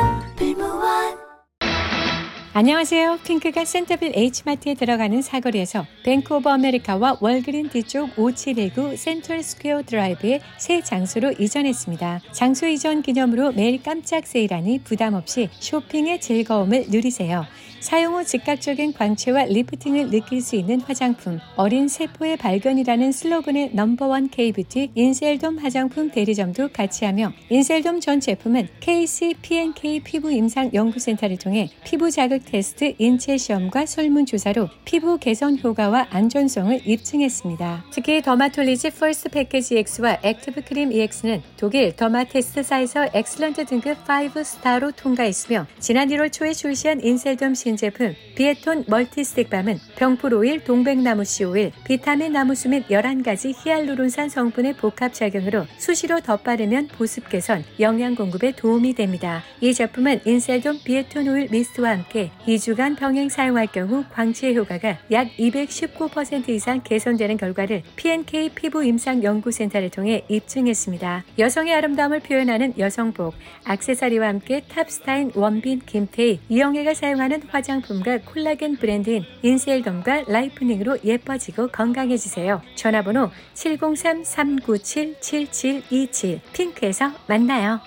안녕하세요. 2.55 3.21
핑크가 3.25 3.65
센터빌 3.65 4.13
H마트에 4.15 4.75
들어가는 4.75 5.23
사거리에서 5.23 5.87
Bank 6.05 6.35
of 6.35 6.51
America와 6.51 7.17
Walgreens 7.23 7.71
뒤쪽 7.71 8.11
5719 8.19 8.99
센트럴 8.99 9.43
스퀘어 9.43 9.85
드라이브의 9.85 10.43
새 10.59 10.83
장소로 10.83 11.33
이전했습니다. 11.39 12.21
장소 12.33 12.67
이전 12.67 13.01
기념으로 13.01 13.53
매일 13.53 13.83
깜짝 13.83 14.27
세일하니 14.27 14.81
부담 14.85 15.15
없이 15.15 15.49
쇼핑의 15.61 16.21
즐거움을 16.21 16.89
누리세요. 16.91 17.47
사용 17.83 18.15
후 18.15 18.25
즉각적인 18.25 18.93
광채와 18.93 19.47
lifting을 19.47 20.11
느낄 20.11 20.41
수 20.41 20.55
있는 20.55 20.81
화장품, 20.81 21.41
어린 21.57 21.89
세포의 21.89 22.37
발견이라는 22.37 23.11
슬로건의 23.11 23.71
number 23.75 24.11
one 24.11 24.29
K-beauty 24.29 24.93
인셀돔 24.95 25.59
화장품 25.59 26.09
대리점도 26.09 26.69
같이 26.69 27.05
하며 27.05 27.33
인셀돔 27.51 27.99
전 27.99 28.21
제품은 28.21 28.69
KC 28.79 29.35
PNK 29.43 30.01
피부 30.05 30.31
임상 30.31 30.71
연구센터를 30.73 31.39
통해 31.39 31.71
피부 31.85 32.09
자극 32.09 32.42
테스트 32.45 32.95
인체 32.99 33.37
시험과 33.37 33.87
설문조사로 33.87 34.69
피부 34.85 35.19
개선 35.19 35.59
효과와 35.59 36.09
안전성을 36.11 36.81
입증했습니다. 36.85 37.85
특히 37.93 38.21
dermatology 38.23 38.91
First 38.91 39.29
Package 39.29 39.79
EX와 39.79 40.19
Active 40.23 40.63
Cream 40.63 40.93
EX는 40.93 41.43
독일 41.57 41.95
Dermatest사에서 41.97 43.09
excellent 43.15 43.67
등급 43.67 44.05
5 44.05 44.18
star로 44.18 44.95
통과했으며 44.97 45.67
지난 45.79 46.09
1월 46.09 46.33
초에 46.33 46.53
출시한 46.53 47.01
인셀돔 47.01 47.55
신제품 47.55 48.15
비에톤 48.35 48.85
Multi 48.89 49.15
Stick 49.15 49.41
Balm은 49.41 49.79
병풀 49.97 50.35
오일, 50.35 50.65
동백나무 50.65 51.25
씨 51.25 51.45
오일, 51.45 51.71
비타민 51.85 52.33
나무수 52.33 52.69
및 52.69 52.89
11가지 52.89 53.55
히알루론산 53.57 54.29
성분의 54.29 54.75
복합 54.75 55.15
작용으로 55.15 55.67
수시로 55.79 56.21
덧바르면 56.21 56.89
보습 56.89 57.29
개선, 57.29 57.65
영양 57.79 58.17
공급에 58.17 58.53
도움이 58.53 58.95
됩니다. 58.95 59.43
이 59.61 59.73
제품은 59.73 60.23
인셀돔 60.25 60.81
비에톤 60.85 61.29
오일 61.29 61.49
mist와 61.51 61.91
함께 61.91 62.31
2주간 62.47 62.97
병행 62.97 63.29
사용할 63.29 63.67
경우 63.67 64.05
광채 64.13 64.55
효과가 64.55 64.99
약 65.13 65.29
219% 65.39 66.49
이상 66.49 66.83
개선되는 66.83 67.37
결과를 67.37 67.83
PNK 67.97 68.51
피부 68.55 68.83
임상 68.85 69.23
연구센터를 69.23 69.91
통해 69.91 70.25
입증했습니다. 70.29 71.25
여성의 71.39 71.75
아름다움을 71.75 72.21
표현하는 72.21 72.75
여성복, 72.79 73.35
악세사리와 73.65 74.29
함께 74.29 74.63
탑스타인 74.69 75.33
원빈 75.35 75.83
김태희, 75.87 76.41
이영애가 76.49 76.95
사용하는 76.95 77.43
화장품과 77.49 78.21
콜라겐 78.27 78.77
브랜드인 78.77 79.25
인셀돔과 79.43 80.25
라이프닝으로 80.29 80.99
예뻐지고 81.05 81.69
건강해지세요. 81.69 82.63
전화번호 82.75 83.31
703-397-7727 83.55 86.41
핑크에서 86.53 87.13
만나요. 87.27 87.81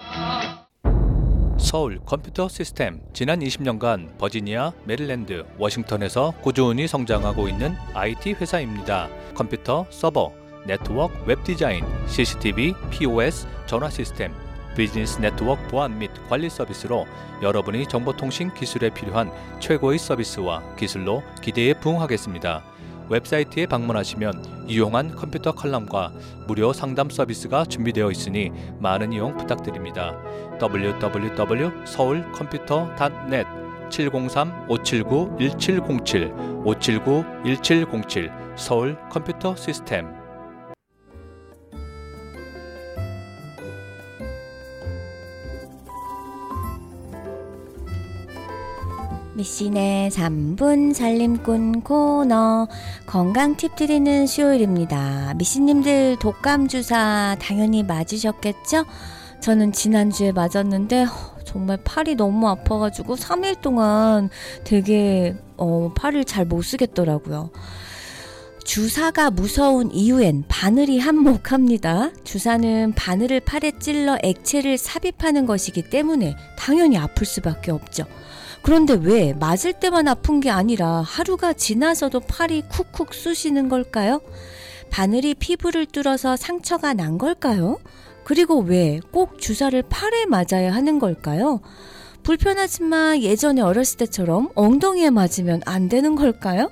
서울 1.57 1.99
컴퓨터 2.05 2.49
시스템 2.49 2.99
지난 3.13 3.39
20년간 3.39 4.17
버지니아, 4.17 4.73
메릴랜드, 4.83 5.45
워싱턴에서 5.57 6.33
꾸준히 6.41 6.85
성장하고 6.87 7.47
있는 7.47 7.75
IT 7.93 8.33
회사입니다. 8.33 9.07
컴퓨터, 9.33 9.85
서버, 9.89 10.33
네트워크, 10.67 11.17
웹 11.25 11.43
디자인, 11.43 11.85
CCTV, 12.07 12.73
POS, 12.91 13.47
전화 13.67 13.89
시스템, 13.89 14.33
비즈니스 14.75 15.19
네트워크 15.19 15.65
보안 15.69 15.97
및 15.97 16.11
관리 16.27 16.49
서비스로 16.49 17.05
여러분이 17.41 17.87
정보통신 17.87 18.53
기술에 18.53 18.89
필요한 18.89 19.31
최고의 19.59 19.97
서비스와 19.97 20.75
기술로 20.75 21.23
기대에 21.41 21.73
부응하겠습니다. 21.75 22.63
웹사이트에 23.09 23.65
방문하시면 23.67 24.69
유용한 24.69 25.13
컴퓨터 25.15 25.51
칼럼과 25.51 26.13
무료 26.47 26.71
상담 26.73 27.09
서비스가 27.09 27.65
준비되어 27.65 28.11
있으니 28.11 28.51
많은 28.79 29.11
이용 29.13 29.37
부탁드립니다. 29.37 30.15
www.서울컴퓨터.net 30.59 33.47
703-579-1707 33.89 36.65
579-1707 36.65 38.31
서울 38.55 38.97
컴퓨터 39.09 39.55
시스템 39.55 40.24
미신의 49.35 50.11
3분 50.11 50.93
살림꾼 50.93 51.81
코너 51.81 52.69
건강 53.05 53.57
팁 53.57 53.75
드리는 53.75 54.25
수요일입니다. 54.25 55.33
미신님들 55.35 56.17
독감 56.21 56.69
주사 56.69 57.35
당연히 57.41 57.83
맞으셨겠죠? 57.83 58.85
저는 59.41 59.73
지난주에 59.73 60.31
맞았는데 60.31 61.07
정말 61.43 61.77
팔이 61.83 62.15
너무 62.15 62.47
아파가지고 62.47 63.15
3일 63.17 63.59
동안 63.59 64.29
되게 64.63 65.35
어, 65.57 65.91
팔을 65.95 66.23
잘 66.23 66.45
못 66.45 66.61
쓰겠더라고요. 66.61 67.51
주사가 68.63 69.31
무서운 69.31 69.91
이유엔 69.91 70.45
바늘이 70.47 70.97
한몫합니다. 70.97 72.11
주사는 72.23 72.93
바늘을 72.95 73.41
팔에 73.41 73.73
찔러 73.79 74.17
액체를 74.23 74.77
삽입하는 74.77 75.45
것이기 75.45 75.89
때문에 75.89 76.35
당연히 76.57 76.97
아플 76.97 77.27
수밖에 77.27 77.71
없죠. 77.71 78.05
그런데 78.65 78.93
왜 78.99 79.33
맞을 79.33 79.73
때만 79.73 80.07
아픈 80.07 80.39
게 80.39 80.49
아니라 80.49 81.01
하루가 81.05 81.53
지나서도 81.53 82.21
팔이 82.21 82.63
쿡쿡 82.69 83.13
쑤시는 83.13 83.69
걸까요? 83.69 84.21
바늘이 84.89 85.35
피부를 85.35 85.85
뚫어서 85.85 86.35
상처가 86.35 86.93
난 86.95 87.19
걸까요? 87.19 87.77
그리고 88.23 88.59
왜 88.61 88.99
꼭 89.11 89.37
주사를 89.39 89.79
팔에 89.83 90.25
맞아야 90.25 90.73
하는 90.73 90.97
걸까요? 90.97 91.61
불편하지만 92.23 93.21
예전에 93.21 93.61
어렸을 93.61 93.97
때처럼 93.97 94.49
엉덩이에 94.55 95.11
맞으면 95.11 95.61
안 95.67 95.87
되는 95.87 96.15
걸까요? 96.15 96.71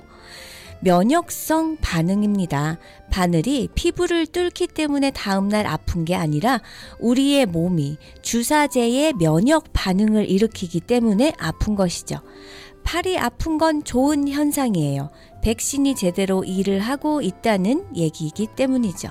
면역성 0.84 1.78
반응입니다. 1.80 2.76
바늘이 3.10 3.68
피부를 3.74 4.26
뚫기 4.26 4.66
때문에 4.66 5.12
다음날 5.12 5.66
아픈 5.66 6.04
게 6.04 6.14
아니라 6.14 6.60
우리의 6.98 7.46
몸이 7.46 7.96
주사제의 8.20 9.14
면역 9.14 9.72
반응을 9.72 10.28
일으키기 10.28 10.80
때문에 10.80 11.32
아픈 11.38 11.74
것이죠. 11.74 12.20
팔이 12.84 13.18
아픈 13.18 13.58
건 13.58 13.82
좋은 13.82 14.28
현상이에요. 14.28 15.10
백신이 15.42 15.94
제대로 15.94 16.44
일을 16.44 16.80
하고 16.80 17.20
있다는 17.20 17.96
얘기이기 17.96 18.46
때문이죠. 18.54 19.08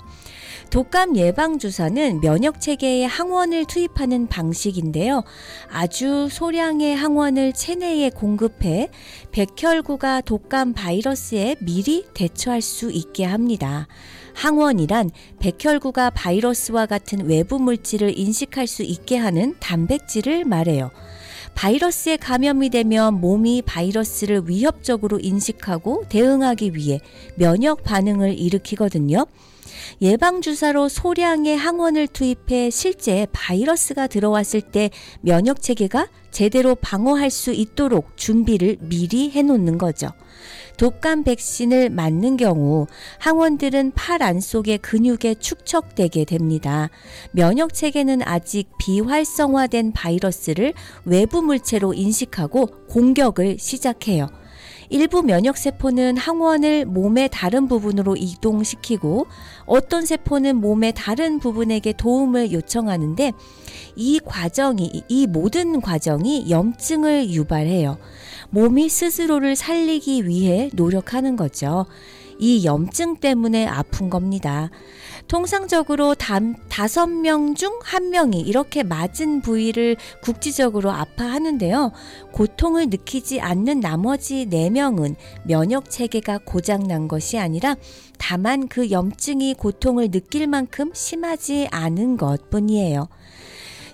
독감 0.69 1.17
예방 1.17 1.59
주사는 1.59 2.21
면역 2.21 2.59
체계에 2.59 3.05
항원을 3.05 3.65
투입하는 3.65 4.27
방식인데요. 4.27 5.23
아주 5.69 6.27
소량의 6.31 6.95
항원을 6.95 7.53
체내에 7.53 8.09
공급해 8.09 8.89
백혈구가 9.31 10.21
독감 10.21 10.73
바이러스에 10.73 11.57
미리 11.59 12.05
대처할 12.13 12.61
수 12.61 12.91
있게 12.91 13.25
합니다. 13.25 13.87
항원이란 14.33 15.11
백혈구가 15.39 16.11
바이러스와 16.11 16.87
같은 16.87 17.27
외부 17.27 17.59
물질을 17.59 18.17
인식할 18.17 18.65
수 18.65 18.81
있게 18.81 19.17
하는 19.17 19.55
단백질을 19.59 20.45
말해요. 20.45 20.89
바이러스에 21.55 22.17
감염이 22.17 22.69
되면 22.69 23.21
몸이 23.21 23.61
바이러스를 23.61 24.49
위협적으로 24.49 25.19
인식하고 25.19 26.05
대응하기 26.09 26.75
위해 26.75 26.99
면역 27.35 27.83
반응을 27.83 28.37
일으키거든요. 28.37 29.25
예방주사로 30.01 30.89
소량의 30.89 31.57
항원을 31.57 32.07
투입해 32.07 32.69
실제 32.69 33.27
바이러스가 33.31 34.07
들어왔을 34.07 34.61
때 34.61 34.89
면역 35.21 35.61
체계가 35.61 36.07
제대로 36.31 36.75
방어할 36.75 37.29
수 37.29 37.51
있도록 37.51 38.17
준비를 38.17 38.77
미리 38.81 39.29
해놓는 39.29 39.77
거죠. 39.77 40.09
독감 40.77 41.23
백신을 41.23 41.91
맞는 41.91 42.37
경우 42.37 42.87
항원들은 43.19 43.91
팔 43.91 44.23
안 44.23 44.39
속의 44.39 44.79
근육에 44.79 45.35
축적되게 45.39 46.25
됩니다. 46.25 46.89
면역 47.31 47.73
체계는 47.73 48.21
아직 48.23 48.69
비활성화된 48.79 49.91
바이러스를 49.91 50.73
외부 51.05 51.41
물체로 51.41 51.93
인식하고 51.93 52.67
공격을 52.87 53.57
시작해요. 53.59 54.29
일부 54.93 55.23
면역 55.23 55.57
세포는 55.57 56.17
항원을 56.17 56.85
몸의 56.85 57.29
다른 57.31 57.67
부분으로 57.67 58.15
이동시키고 58.15 59.25
어떤 59.65 60.05
세포는 60.05 60.57
몸의 60.57 60.93
다른 60.95 61.39
부분에게 61.39 61.93
도움을 61.93 62.51
요청하는데 62.51 63.31
이 63.95 64.19
과정이 64.23 65.01
이 65.07 65.25
모든 65.25 65.81
과정이 65.81 66.47
염증을 66.47 67.31
유발해요. 67.31 67.97
몸이 68.51 68.87
스스로를 68.87 69.55
살리기 69.55 70.27
위해 70.27 70.69
노력하는 70.73 71.37
거죠. 71.37 71.87
이 72.37 72.63
염증 72.63 73.15
때문에 73.15 73.65
아픈 73.65 74.11
겁니다. 74.11 74.69
통상적으로 75.27 76.15
단, 76.15 76.55
다섯 76.69 77.07
명 77.07 77.55
중 77.55 77.73
한 77.83 78.09
명이 78.09 78.41
이렇게 78.41 78.81
맞은 78.83 79.41
부위를 79.41 79.97
국지적으로 80.21 80.91
아파하는데요. 80.91 81.91
고통을 82.31 82.87
느끼지 82.89 83.41
않는 83.41 83.79
나머지 83.79 84.45
네 84.45 84.69
명은 84.69 85.15
면역 85.43 85.89
체계가 85.89 86.39
고장난 86.45 87.07
것이 87.07 87.37
아니라 87.37 87.75
다만 88.17 88.67
그 88.67 88.89
염증이 88.89 89.55
고통을 89.55 90.11
느낄 90.11 90.47
만큼 90.47 90.91
심하지 90.93 91.67
않은 91.71 92.17
것 92.17 92.49
뿐이에요. 92.49 93.07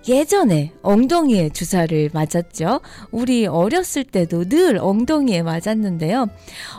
예전에 0.10 0.74
엉덩이에 0.82 1.49
주사를 1.49 2.10
맞았죠. 2.12 2.82
우리 3.12 3.45
어렸을 3.45 4.03
때도 4.03 4.49
늘 4.49 4.80
엉덩이에 4.80 5.43
맞았는데요. 5.43 6.28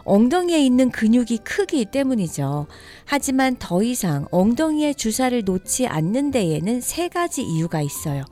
엉덩이에 0.03 0.59
있는 0.59 0.91
근육이 0.91 1.39
크기 1.45 1.85
때문이죠. 1.85 2.67
하지만 3.05 3.55
더 3.61 3.85
이상 3.85 4.27
엉덩이에 4.33 4.95
주사를 4.95 5.45
놓지 5.45 5.87
않는 5.87 6.33
데에는 6.33 6.81
세 6.81 7.07
가지 7.07 7.43
이유가 7.45 7.81
있어요. 7.81 8.25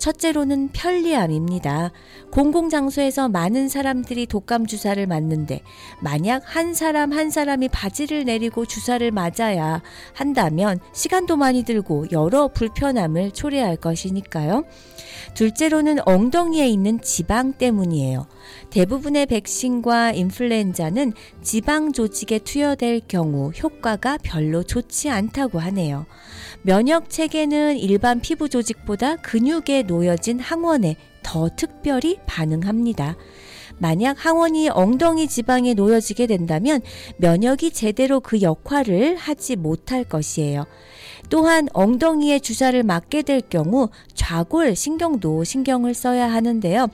첫째로는 0.00 0.70
편리함입니다. 0.72 1.92
공공장소에서 2.32 3.28
많은 3.28 3.68
사람들이 3.68 4.26
독감 4.26 4.66
주사를 4.66 5.06
맞는데 5.06 5.60
만약 6.00 6.42
한 6.44 6.74
사람 6.74 7.12
한 7.12 7.30
사람이 7.30 7.68
바지를 7.68 8.24
내리고 8.24 8.64
주사를 8.64 9.08
맞아야 9.10 9.82
한다면 10.14 10.80
시간도 10.92 11.36
많이 11.36 11.62
들고 11.64 12.06
여러 12.12 12.48
불편함을 12.48 13.32
초래할 13.32 13.76
것이니까요. 13.76 14.64
둘째로는 15.34 15.98
엉덩이에 16.06 16.66
있는 16.66 17.00
지방 17.02 17.52
때문이에요. 17.52 18.26
대부분의 18.70 19.26
백신과 19.26 20.12
인플루엔자는 20.12 21.12
지방 21.42 21.92
조직에 21.92 22.38
투여될 22.38 23.02
경우 23.08 23.50
효과가 23.50 24.18
별로 24.22 24.62
좋지 24.62 25.10
않다고 25.10 25.58
하네요. 25.58 26.06
면역 26.62 27.10
체계는 27.10 27.78
일반 27.78 28.20
피부 28.20 28.48
조직보다 28.48 29.16
근육에 29.16 29.82
놓여진 29.86 30.40
항원에 30.40 30.96
더 31.22 31.48
특별히 31.56 32.18
반응합니다. 32.26 33.16
만약 33.78 34.16
항원이 34.24 34.68
엉덩이 34.68 35.26
지방에 35.26 35.72
놓여지게 35.72 36.26
된다면 36.26 36.82
면역이 37.16 37.70
제대로 37.70 38.20
그 38.20 38.42
역할을 38.42 39.16
하지 39.16 39.56
못할 39.56 40.04
것이에요. 40.04 40.66
또한 41.30 41.68
엉덩이에 41.72 42.40
주사를 42.40 42.82
맞게 42.82 43.22
될 43.22 43.40
경우 43.40 43.88
좌골 44.20 44.76
신경도 44.76 45.44
신경을 45.44 45.94
써야 45.94 46.30
하는데요. 46.30 46.88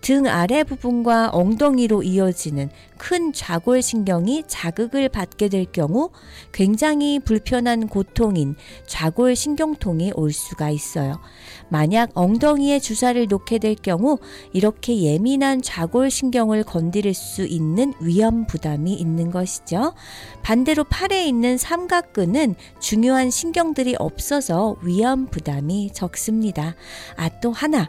등 0.00 0.26
아래 0.26 0.64
부분과 0.64 1.30
엉덩이로 1.32 2.02
이어지는 2.02 2.70
큰 2.98 3.32
좌골 3.32 3.82
신경이 3.82 4.42
자극을 4.48 5.08
받게 5.08 5.48
될 5.48 5.64
경우 5.64 6.10
굉장히 6.52 7.20
불편한 7.20 7.86
고통인 7.86 8.56
좌골 8.86 9.36
신경통이 9.36 10.12
올 10.16 10.32
수가 10.32 10.70
있어요. 10.70 11.20
만약 11.68 12.10
엉덩이에 12.14 12.80
주사를 12.80 13.26
놓게 13.28 13.58
될 13.58 13.76
경우 13.76 14.18
이렇게 14.52 15.00
예민한 15.02 15.62
좌골 15.62 16.10
신경을 16.10 16.64
건드릴 16.64 17.14
수 17.14 17.46
있는 17.46 17.94
위험 18.00 18.46
부담이 18.46 18.92
있는 18.92 19.30
것이죠. 19.30 19.94
반대로 20.42 20.84
팔에 20.84 21.26
있는 21.26 21.56
삼각근은 21.56 22.56
중요한 22.80 23.30
신경들이 23.30 23.94
없어서 23.98 24.76
위험 24.82 25.26
부담이 25.26 25.92
적습니다. 25.92 26.71
아, 27.16 27.28
또 27.40 27.52
하나. 27.52 27.88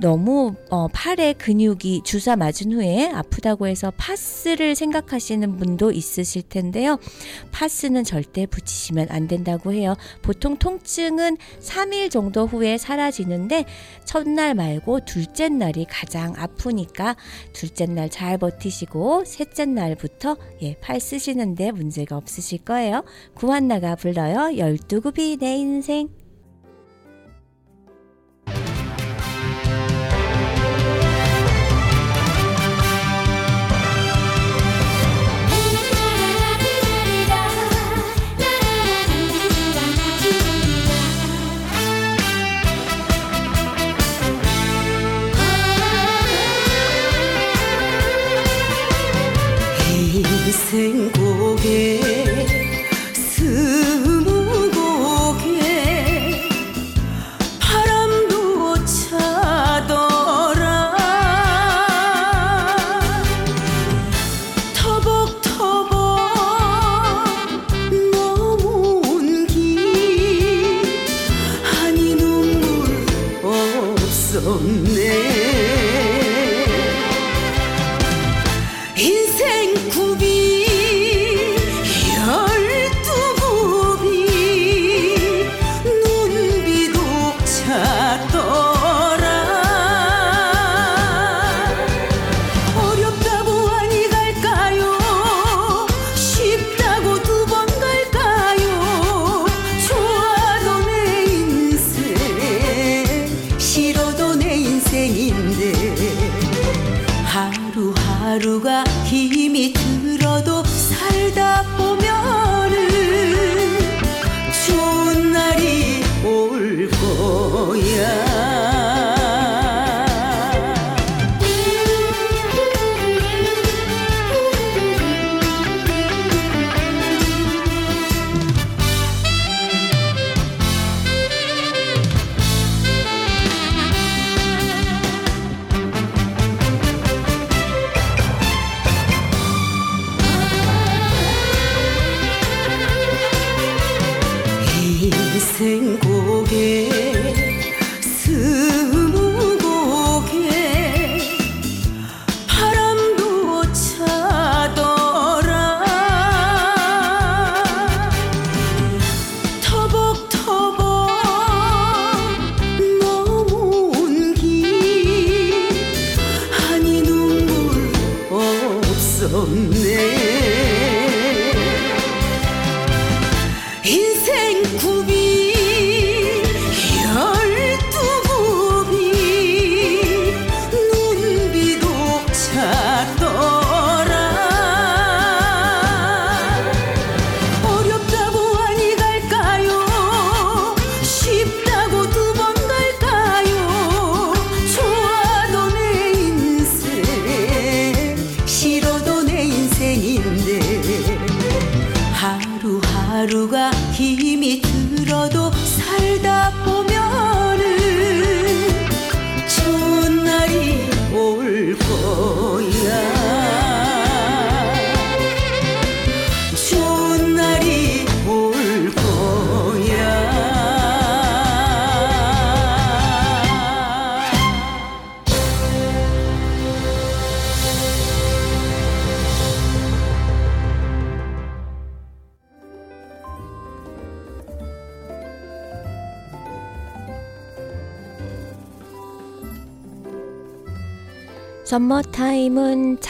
너무 0.00 0.54
어, 0.70 0.88
팔에 0.88 1.34
근육이 1.34 2.02
주사 2.04 2.34
맞은 2.34 2.72
후에 2.72 3.10
아프다고 3.12 3.66
해서 3.66 3.92
파스를 3.96 4.74
생각하시는 4.74 5.58
분도 5.58 5.92
있으실 5.92 6.42
텐데요. 6.42 6.98
파스는 7.52 8.02
절대 8.02 8.46
붙이시면 8.46 9.08
안 9.10 9.28
된다고 9.28 9.72
해요. 9.72 9.94
보통 10.22 10.56
통증은 10.56 11.36
3일 11.60 12.10
정도 12.10 12.46
후에 12.46 12.78
사라지는데 12.78 13.64
첫날 14.04 14.54
말고 14.54 15.04
둘째 15.04 15.48
날이 15.48 15.86
가장 15.88 16.34
아프니까 16.36 17.16
둘째 17.52 17.86
날 17.86 18.12
잘 18.12 18.36
버티시고 18.38 19.24
셋째 19.24 19.64
날부터 19.64 20.36
예, 20.60 20.76
팔 20.80 21.00
쓰시는데 21.00 21.72
문제가 21.72 22.16
없으실 22.16 22.58
거예요. 22.58 23.04
구한나가 23.34 23.96
불러요. 23.96 24.54
12굽이 24.56 25.40
내 25.40 25.56
인생. 25.56 26.21
인 50.74 51.21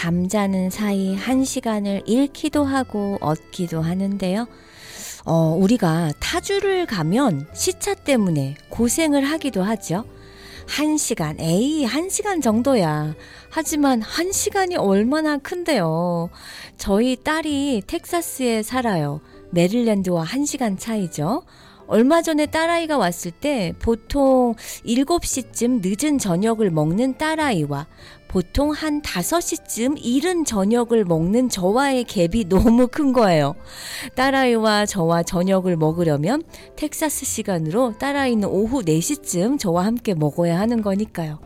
잠자는 0.02 0.70
사이 0.70 1.14
한 1.14 1.44
시간을 1.44 2.02
잃기도 2.06 2.64
하고 2.64 3.18
얻기도 3.20 3.82
하는데요. 3.82 4.48
어, 5.24 5.56
우리가 5.56 6.10
타주를 6.18 6.86
가면 6.86 7.46
시차 7.54 7.94
때문에 7.94 8.56
고생을 8.68 9.22
하기도 9.22 9.62
하죠. 9.62 10.02
한 10.66 10.96
시간, 10.96 11.38
에이, 11.38 11.84
한 11.84 12.10
시간 12.10 12.40
정도야. 12.40 13.14
하지만 13.48 14.02
한 14.02 14.32
시간이 14.32 14.74
얼마나 14.74 15.38
큰데요. 15.38 16.30
저희 16.76 17.14
딸이 17.14 17.84
텍사스에 17.86 18.64
살아요. 18.64 19.20
메릴랜드와 19.52 20.24
한 20.24 20.44
시간 20.44 20.76
차이죠. 20.76 21.44
얼마 21.86 22.22
전에 22.22 22.46
딸아이가 22.46 22.96
왔을 22.96 23.30
때 23.30 23.74
보통 23.78 24.54
7시쯤 24.86 25.80
늦은 25.84 26.18
저녁을 26.18 26.70
먹는 26.70 27.18
딸아이와 27.18 27.86
보통 28.32 28.70
한 28.70 29.02
5시쯤 29.02 29.98
이른 30.00 30.46
저녁을 30.46 31.04
먹는 31.04 31.50
저와의 31.50 32.06
갭이 32.06 32.48
너무 32.48 32.88
큰 32.88 33.12
거예요. 33.12 33.54
딸아이와 34.14 34.86
저와 34.86 35.22
저녁을 35.22 35.76
먹으려면 35.76 36.42
텍사스 36.76 37.26
시간으로 37.26 37.98
딸아이는 37.98 38.48
오후 38.48 38.82
4시쯤 38.82 39.58
저와 39.58 39.84
함께 39.84 40.14
먹어야 40.14 40.58
하는 40.58 40.80
거니까요. 40.80 41.40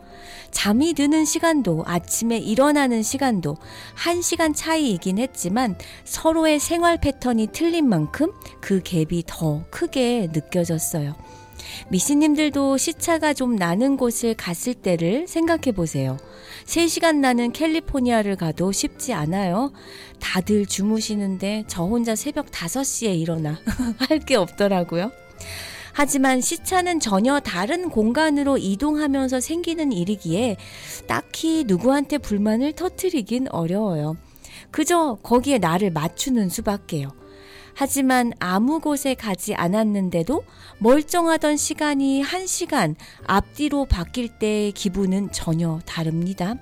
잠이 0.51 0.93
드는 0.93 1.25
시간도 1.25 1.83
아침에 1.85 2.37
일어나는 2.37 3.03
시간도 3.03 3.57
1시간 3.97 4.55
차이이긴 4.55 5.17
했지만 5.17 5.75
서로의 6.05 6.57
생활 6.57 6.97
패턴이 6.97 7.49
틀린 7.51 7.89
만큼 7.89 8.31
그 8.61 8.79
갭이 8.79 9.23
더 9.27 9.65
크게 9.69 10.29
느껴졌어요. 10.31 11.15
미씨님들도 11.89 12.77
시차가 12.77 13.33
좀 13.33 13.55
나는 13.55 13.97
곳을 13.97 14.33
갔을 14.33 14.73
때를 14.73 15.27
생각해 15.27 15.71
보세요. 15.73 16.17
3시간 16.65 17.17
나는 17.17 17.51
캘리포니아를 17.51 18.35
가도 18.35 18.71
쉽지 18.71 19.13
않아요. 19.13 19.71
다들 20.19 20.65
주무시는데 20.65 21.63
저 21.67 21.83
혼자 21.83 22.15
새벽 22.15 22.47
5시에 22.51 23.17
일어나 23.19 23.59
할 24.09 24.19
게 24.19 24.35
없더라고요. 24.35 25.11
하지만 25.93 26.41
시차는 26.41 26.99
전혀 26.99 27.39
다른 27.39 27.89
공간으로 27.89 28.57
이동하면서 28.57 29.39
생기는 29.39 29.91
일이기에 29.91 30.57
딱히 31.07 31.63
누구한테 31.65 32.17
불만을 32.19 32.73
터트리긴 32.73 33.47
어려워요. 33.49 34.15
그저 34.69 35.17
거기에 35.23 35.57
나를 35.57 35.89
맞추는 35.91 36.49
수밖에요. 36.49 37.09
하지만 37.79 38.33
아무 38.39 38.79
곳에 38.79 39.13
가지 39.13 39.53
않았는데도 39.53 40.43
멀쩡하던 40.79 41.57
시간이 41.57 42.23
한 42.23 42.47
시간 42.47 42.95
앞뒤로 43.27 43.85
바뀔 43.85 44.29
때의 44.29 44.71
기분은 44.71 45.31
전혀 45.31 45.79
다릅니다. 45.85 46.55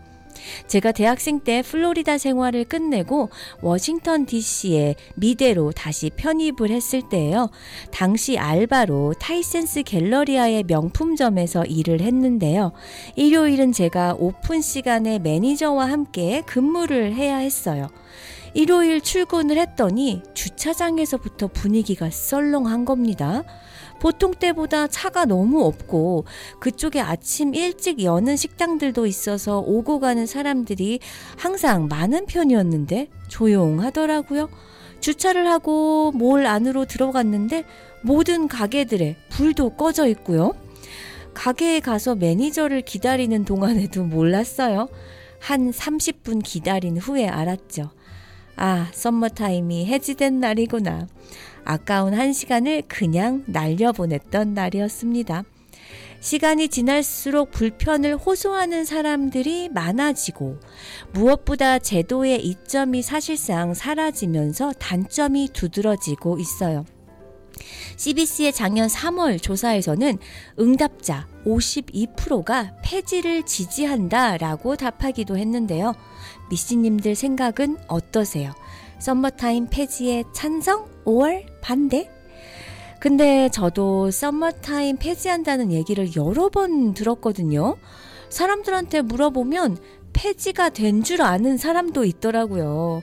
제가 0.67 0.91
대학생 0.91 1.39
때 1.39 1.61
플로리다 1.61 2.17
생활을 2.17 2.65
끝내고 2.65 3.29
워싱턴 3.61 4.25
DC에 4.25 4.95
미대로 5.15 5.71
다시 5.71 6.11
편입을 6.17 6.69
했을 6.69 7.01
때예요. 7.07 7.49
당시 7.91 8.37
알바로 8.37 9.13
타이슨스 9.17 9.83
갤러리아의 9.83 10.65
명품점에서 10.67 11.63
일을 11.63 12.01
했는데요. 12.01 12.73
일요일은 13.15 13.71
제가 13.71 14.15
오픈 14.19 14.61
시간에 14.61 15.19
매니저와 15.19 15.89
함께 15.89 16.41
근무를 16.45 17.13
해야 17.13 17.37
했어요. 17.37 17.87
일요일 18.55 19.01
출근을 19.01 19.57
했더니 19.57 20.23
주차장에서부터 20.33 21.47
분위기가 21.47 22.09
썰렁한 22.09 22.85
겁니다. 22.85 23.43
보통 23.99 24.33
때보다 24.33 24.87
차가 24.87 25.25
너무 25.25 25.65
없고 25.65 26.23
그쪽에 26.61 27.01
아침 27.01 27.53
일찍 27.53 28.01
여는 28.01 28.37
식당들도 28.37 29.07
있어서 29.07 29.59
오고 29.59 29.99
가는 29.99 30.25
사람들이 30.25 30.99
항상 31.37 31.89
많은 31.89 32.27
편이었는데 32.27 33.09
조용하더라고요. 33.27 34.47
주차를 35.01 35.47
하고 35.47 36.13
몰 36.15 36.45
안으로 36.45 36.85
들어갔는데 36.85 37.65
모든 38.03 38.47
가게들에 38.47 39.17
불도 39.31 39.71
꺼져 39.71 40.07
있고요. 40.07 40.53
가게에 41.33 41.81
가서 41.81 42.15
매니저를 42.15 42.83
기다리는 42.83 43.43
동안에도 43.43 44.05
몰랐어요. 44.05 44.87
한 45.41 45.71
30분 45.71 46.41
기다린 46.41 46.97
후에 46.97 47.27
알았죠. 47.27 47.91
아, 48.55 48.89
썸머타임이 48.93 49.85
해지된 49.85 50.39
날이구나. 50.39 51.07
아까운 51.63 52.13
한 52.13 52.31
시간을 52.31 52.83
그냥 52.87 53.43
날려보냈던 53.47 54.53
날이었습니다. 54.53 55.43
시간이 56.21 56.69
지날수록 56.69 57.51
불편을 57.51 58.15
호소하는 58.17 58.85
사람들이 58.85 59.69
많아지고 59.69 60.59
무엇보다 61.13 61.77
제도의 61.77 62.43
이점이 62.43 63.01
사실상 63.01 63.73
사라지면서 63.73 64.73
단점이 64.73 65.49
두드러지고 65.53 66.39
있어요. 66.39 66.85
CBC의 67.97 68.53
작년 68.53 68.87
3월 68.87 69.41
조사에서는 69.41 70.17
응답자 70.59 71.27
52%가 71.45 72.75
폐지를 72.83 73.43
지지한다라고 73.43 74.75
답하기도 74.75 75.37
했는데요. 75.37 75.93
미씨님들 76.49 77.15
생각은 77.15 77.77
어떠세요? 77.87 78.51
썸머타임 78.99 79.67
폐지에 79.69 80.23
찬성? 80.33 80.85
or 81.05 81.45
반대? 81.61 82.09
근데 82.99 83.49
저도 83.49 84.09
썸머타임 84.09 84.97
폐지한다는 84.97 85.71
얘기를 85.71 86.15
여러 86.15 86.49
번 86.49 86.93
들었거든요. 86.93 87.77
사람들한테 88.29 89.01
물어보면 89.01 89.77
폐지가 90.13 90.69
된 90.69 91.03
줄 91.03 91.21
아는 91.21 91.57
사람도 91.57 92.05
있더라고요. 92.05 93.01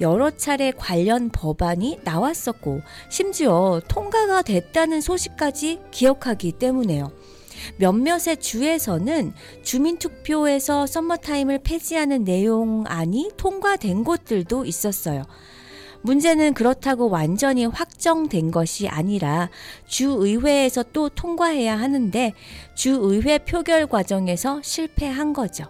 여러 0.00 0.30
차례 0.30 0.70
관련 0.70 1.30
법안이 1.30 2.00
나왔었고, 2.04 2.80
심지어 3.10 3.80
통과가 3.88 4.42
됐다는 4.42 5.00
소식까지 5.00 5.80
기억하기 5.90 6.52
때문에요. 6.52 7.10
몇몇의 7.76 8.36
주에서는 8.38 9.32
주민투표에서 9.62 10.86
썸머타임을 10.86 11.60
폐지하는 11.62 12.24
내용안이 12.24 13.32
통과된 13.36 14.04
곳들도 14.04 14.64
있었어요. 14.64 15.24
문제는 16.02 16.54
그렇다고 16.54 17.10
완전히 17.10 17.66
확정된 17.66 18.50
것이 18.50 18.88
아니라 18.88 19.50
주의회에서 19.86 20.84
또 20.92 21.08
통과해야 21.08 21.78
하는데 21.78 22.32
주의회 22.74 23.38
표결 23.38 23.86
과정에서 23.86 24.60
실패한 24.62 25.32
거죠. 25.32 25.66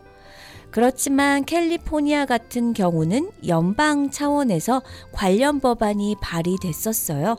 그렇지만 0.71 1.45
캘리포니아 1.45 2.27
같은 2.27 2.73
경우는 2.73 3.31
연방 3.49 4.11
차원에서 4.11 4.83
관련 5.11 5.59
법안이 5.59 6.17
발의됐었어요. 6.23 7.37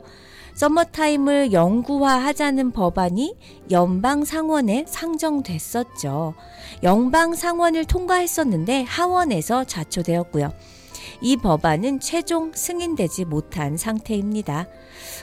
서머타임을 0.54 1.52
영구화하자는 1.52 2.72
법안이 2.72 3.36
연방 3.70 4.24
상원에 4.24 4.84
상정됐었죠. 4.86 6.34
연방 6.82 7.34
상원을 7.34 7.84
통과했었는데 7.84 8.82
하원에서 8.82 9.64
좌초되었고요. 9.64 10.52
이 11.20 11.36
법안은 11.36 12.00
최종 12.00 12.52
승인되지 12.52 13.24
못한 13.26 13.76
상태입니다. 13.76 14.66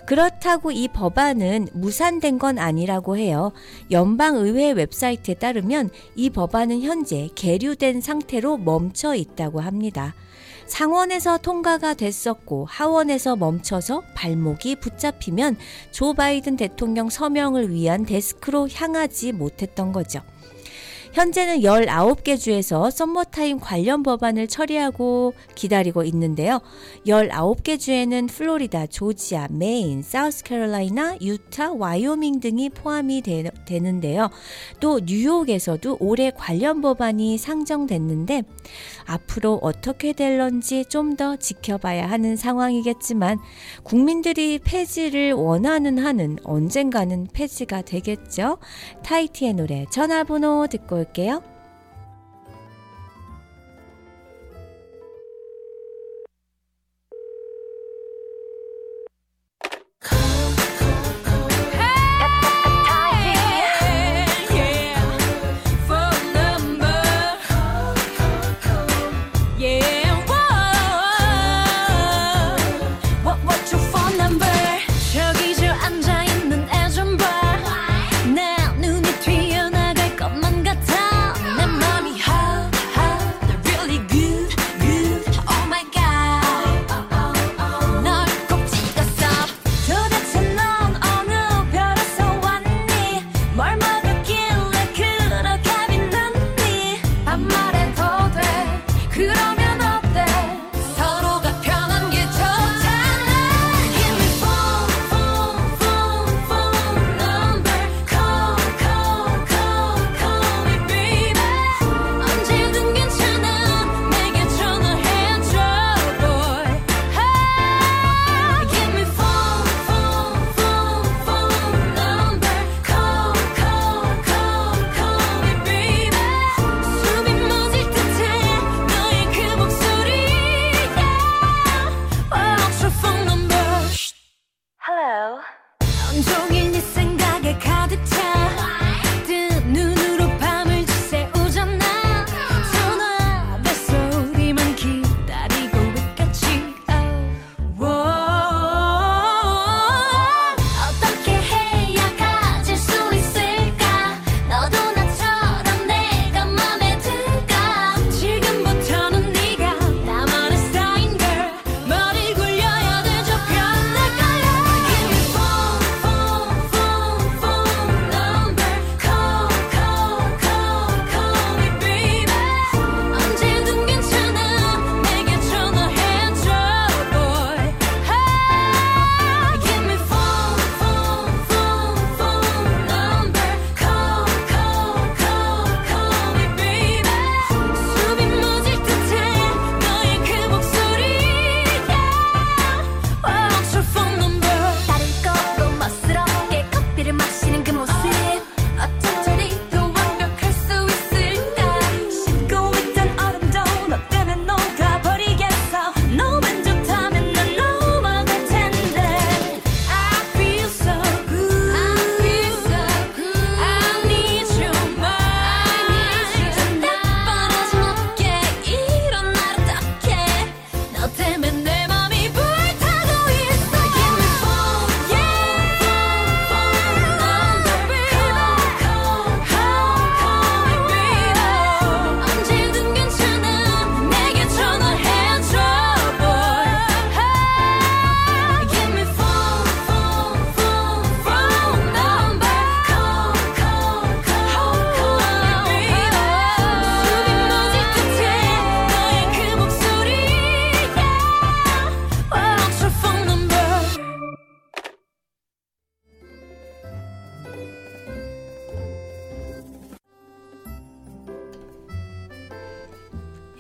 그렇다고 0.05 0.71
이 0.71 0.87
법안은 0.87 1.67
무산된 1.73 2.39
건 2.39 2.57
아니라고 2.57 3.17
해요. 3.17 3.51
연방의회 3.91 4.71
웹사이트에 4.71 5.35
따르면 5.35 5.89
이 6.15 6.29
법안은 6.29 6.81
현재 6.81 7.29
계류된 7.35 8.01
상태로 8.01 8.57
멈춰 8.57 9.13
있다고 9.13 9.59
합니다. 9.59 10.15
상원에서 10.69 11.39
통과가 11.39 11.95
됐었고 11.95 12.65
하원에서 12.65 13.35
멈춰서 13.35 14.03
발목이 14.13 14.77
붙잡히면 14.77 15.57
조 15.91 16.13
바이든 16.13 16.55
대통령 16.55 17.09
서명을 17.09 17.71
위한 17.71 18.05
데스크로 18.05 18.69
향하지 18.69 19.33
못했던 19.33 19.91
거죠. 19.91 20.21
현재는 21.13 21.59
19개 21.59 22.39
주에서 22.39 22.89
썸머타임 22.89 23.59
관련 23.59 24.01
법안을 24.01 24.47
처리하고 24.47 25.33
기다리고 25.55 26.03
있는데요. 26.03 26.59
19개 27.05 27.79
주에는 27.79 28.27
플로리다, 28.27 28.87
조지아, 28.87 29.49
메인, 29.51 30.01
사우스캐롤라이나, 30.01 31.17
유타, 31.21 31.73
와이오밍 31.73 32.39
등이 32.39 32.69
포함이 32.69 33.21
되, 33.21 33.43
되는데요. 33.65 34.29
또 34.79 34.99
뉴욕에서도 34.99 35.97
올해 35.99 36.31
관련 36.31 36.81
법안이 36.81 37.37
상정됐는데 37.37 38.43
앞으로 39.05 39.59
어떻게 39.61 40.13
될런지 40.13 40.85
좀 40.85 41.09
더 41.19 41.35
지켜봐야 41.35 42.09
하는 42.09 42.35
상황이겠지만 42.35 43.39
국민들이 43.83 44.57
폐지를 44.57 45.33
원하는 45.33 45.97
한은 45.97 46.37
언젠가는 46.43 47.27
폐지가 47.33 47.81
되겠죠. 47.81 48.57
타이티의 49.03 49.53
노래 49.55 49.85
전화번호 49.91 50.67
듣고 50.67 50.98
올게요. 50.99 51.41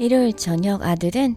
일요일 0.09 0.33
저녁 0.33 0.81
아들은 0.81 1.35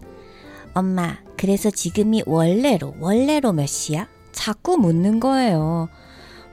엄마, 0.73 1.17
그래서 1.37 1.69
지금이 1.69 2.23
원래로, 2.25 2.95
원래로 2.99 3.53
몇 3.53 3.67
시야? 3.67 4.07
자꾸 4.31 4.77
묻는 4.77 5.19
거예요. 5.19 5.89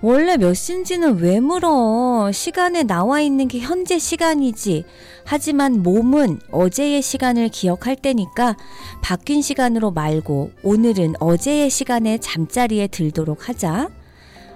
원래 0.03 0.37
몇 0.37 0.53
시인지는 0.53 1.17
왜 1.21 1.41
물어? 1.41 2.31
시간에 2.31 2.83
나와 2.83 3.23
있는 3.23 3.49
게 3.49 3.61
현재 3.61 3.99
시간이지. 3.99 4.85
하지만 5.25 5.83
몸은 5.83 6.41
어제의 6.51 7.01
시간을 7.01 7.49
기억할 7.49 7.97
때니까 7.97 8.55
바뀐 9.01 9.41
시간으로 9.41 9.91
말고 9.91 10.51
오늘은 10.63 11.15
어제의 11.21 11.71
시간에 11.71 12.19
잠자리에 12.19 12.89
들도록 12.89 13.49
하자. 13.49 13.89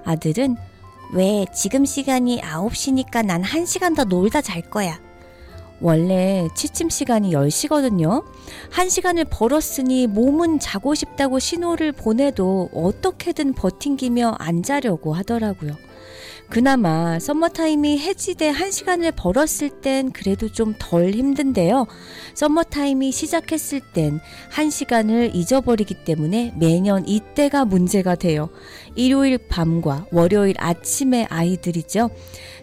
아들은 0.04 0.56
왜 1.14 1.46
지금 1.54 1.86
시간이 1.86 2.42
9시니까 2.42 3.24
난 3.24 3.42
1시간 3.42 3.96
더 3.96 4.04
놀다 4.04 4.42
잘 4.42 4.60
거야. 4.60 5.03
원래 5.80 6.48
취침 6.54 6.88
시간이 6.88 7.32
10시거든요. 7.32 8.24
1시간을 8.72 9.26
벌었으니 9.30 10.06
몸은 10.06 10.58
자고 10.58 10.94
싶다고 10.94 11.38
신호를 11.38 11.92
보내도 11.92 12.70
어떻게든 12.72 13.54
버팅기며 13.54 14.36
안 14.38 14.62
자려고 14.62 15.12
하더라고요. 15.14 15.76
그나마 16.50 17.18
썸머타임이 17.18 17.98
해지돼 17.98 18.52
1시간을 18.52 19.14
벌었을 19.16 19.70
땐 19.80 20.12
그래도 20.12 20.50
좀 20.52 20.74
덜 20.78 21.10
힘든데요. 21.12 21.86
썸머타임이 22.34 23.12
시작했을 23.12 23.80
땐 23.80 24.20
1시간을 24.52 25.34
잊어버리기 25.34 26.04
때문에 26.04 26.52
매년 26.56 27.08
이때가 27.08 27.64
문제가 27.64 28.14
돼요. 28.14 28.50
일요일 28.94 29.38
밤과 29.38 30.06
월요일 30.12 30.54
아침의 30.58 31.26
아이들이죠. 31.30 32.10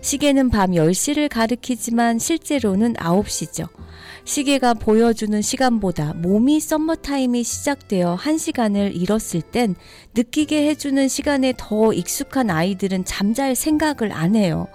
시계는 0.02 0.50
밤 0.50 0.72
10시를 0.72 1.30
가리키지만 1.30 2.20
실제로는 2.20 2.94
9시죠. 2.94 3.68
시계가 4.24 4.76
보여주는 4.76 5.42
시간보다 5.42 6.14
몸이 6.14 6.60
썸머타임이 6.60 7.44
시작되어 7.44 8.18
1시간을 8.22 8.96
잃었을 8.96 9.42
땐 9.42 9.76
느끼게 10.16 10.68
해주는 10.70 11.08
시간에 11.08 11.54
더 11.58 11.92
익숙한 11.94 12.50
아이들은 12.50 13.06
잠잘 13.06 13.56
생 13.56 13.71
각을 13.78 14.12
안 14.12 14.36
해요. 14.36 14.68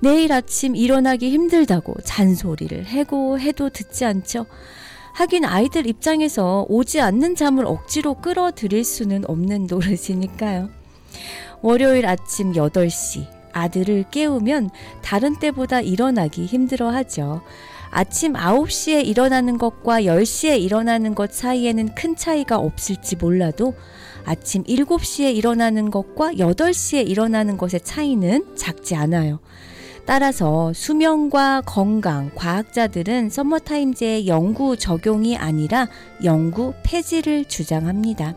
내일 0.00 0.32
아침 0.32 0.76
일어나기 0.76 1.30
힘들다고 1.30 1.94
잔소리를 2.04 2.86
해고 2.86 3.40
해도 3.40 3.70
듣지 3.70 4.04
않죠. 4.04 4.46
하긴 5.14 5.46
아이들 5.46 5.86
입장에서 5.86 6.66
오지 6.68 7.00
않는 7.00 7.36
잠을 7.36 7.64
억지로 7.64 8.14
끌어들일 8.14 8.84
수는 8.84 9.24
없는 9.26 9.66
노릇이니까요. 9.66 10.68
월요일 11.62 12.06
아침 12.06 12.52
8시 12.52 13.26
아들을 13.52 14.04
깨우면 14.10 14.68
다른 15.02 15.38
때보다 15.38 15.80
일어나기 15.80 16.44
힘들어 16.44 16.90
하죠. 16.90 17.40
아침 17.90 18.34
9시에 18.34 19.06
일어나는 19.06 19.56
것과 19.56 20.02
10시에 20.02 20.60
일어나는 20.60 21.14
것 21.14 21.32
사이에는 21.32 21.94
큰 21.94 22.14
차이가 22.14 22.58
없을지 22.58 23.16
몰라도 23.16 23.72
아침 24.26 24.64
7시에 24.64 25.34
일어나는 25.34 25.90
것과 25.90 26.32
8시에 26.32 27.08
일어나는 27.08 27.56
것의 27.56 27.80
차이는 27.82 28.56
작지 28.56 28.96
않아요. 28.96 29.38
따라서 30.04 30.72
수면과 30.72 31.62
건강, 31.64 32.30
과학자들은 32.34 33.30
서머타임제의 33.30 34.26
영구 34.26 34.76
적용이 34.76 35.36
아니라 35.36 35.88
영구 36.22 36.74
폐지를 36.82 37.44
주장합니다. 37.44 38.34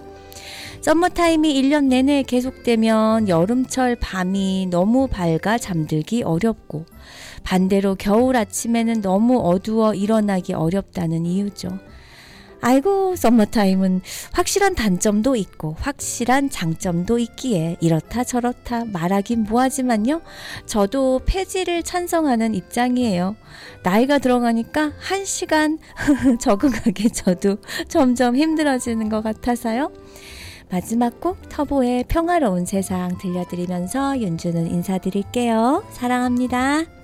썸머타임이 0.81 1.61
1년 1.61 1.85
내내 1.85 2.23
계속되면 2.23 3.27
여름철 3.27 3.97
밤이 3.97 4.67
너무 4.69 5.07
밝아 5.07 5.57
잠들기 5.57 6.23
어렵고 6.23 6.85
반대로 7.43 7.95
겨울 7.95 8.37
아침에는 8.37 9.01
너무 9.01 9.39
어두워 9.39 9.93
일어나기 9.93 10.53
어렵다는 10.53 11.25
이유죠. 11.25 11.79
아이고, 12.61 13.15
썸머타임은 13.15 14.01
확실한 14.33 14.75
단점도 14.75 15.35
있고 15.35 15.75
확실한 15.79 16.49
장점도 16.49 17.19
있기에 17.19 17.77
이렇다 17.79 18.23
저렇다 18.23 18.85
말하긴 18.85 19.43
뭐하지만요. 19.43 20.21
저도 20.65 21.21
폐지를 21.25 21.83
찬성하는 21.83 22.55
입장이에요. 22.55 23.35
나이가 23.83 24.19
들어가니까 24.19 24.93
한 24.99 25.25
시간 25.25 25.79
적응하기 26.39 27.11
저도 27.11 27.57
점점 27.87 28.35
힘들어지는 28.35 29.09
것 29.09 29.21
같아서요. 29.21 29.91
마지막 30.71 31.19
곡 31.19 31.49
터보의 31.49 32.05
평화로운 32.07 32.65
세상 32.65 33.17
들려드리면서 33.17 34.19
윤주는 34.19 34.67
인사드릴게요. 34.67 35.83
사랑합니다. 35.91 36.98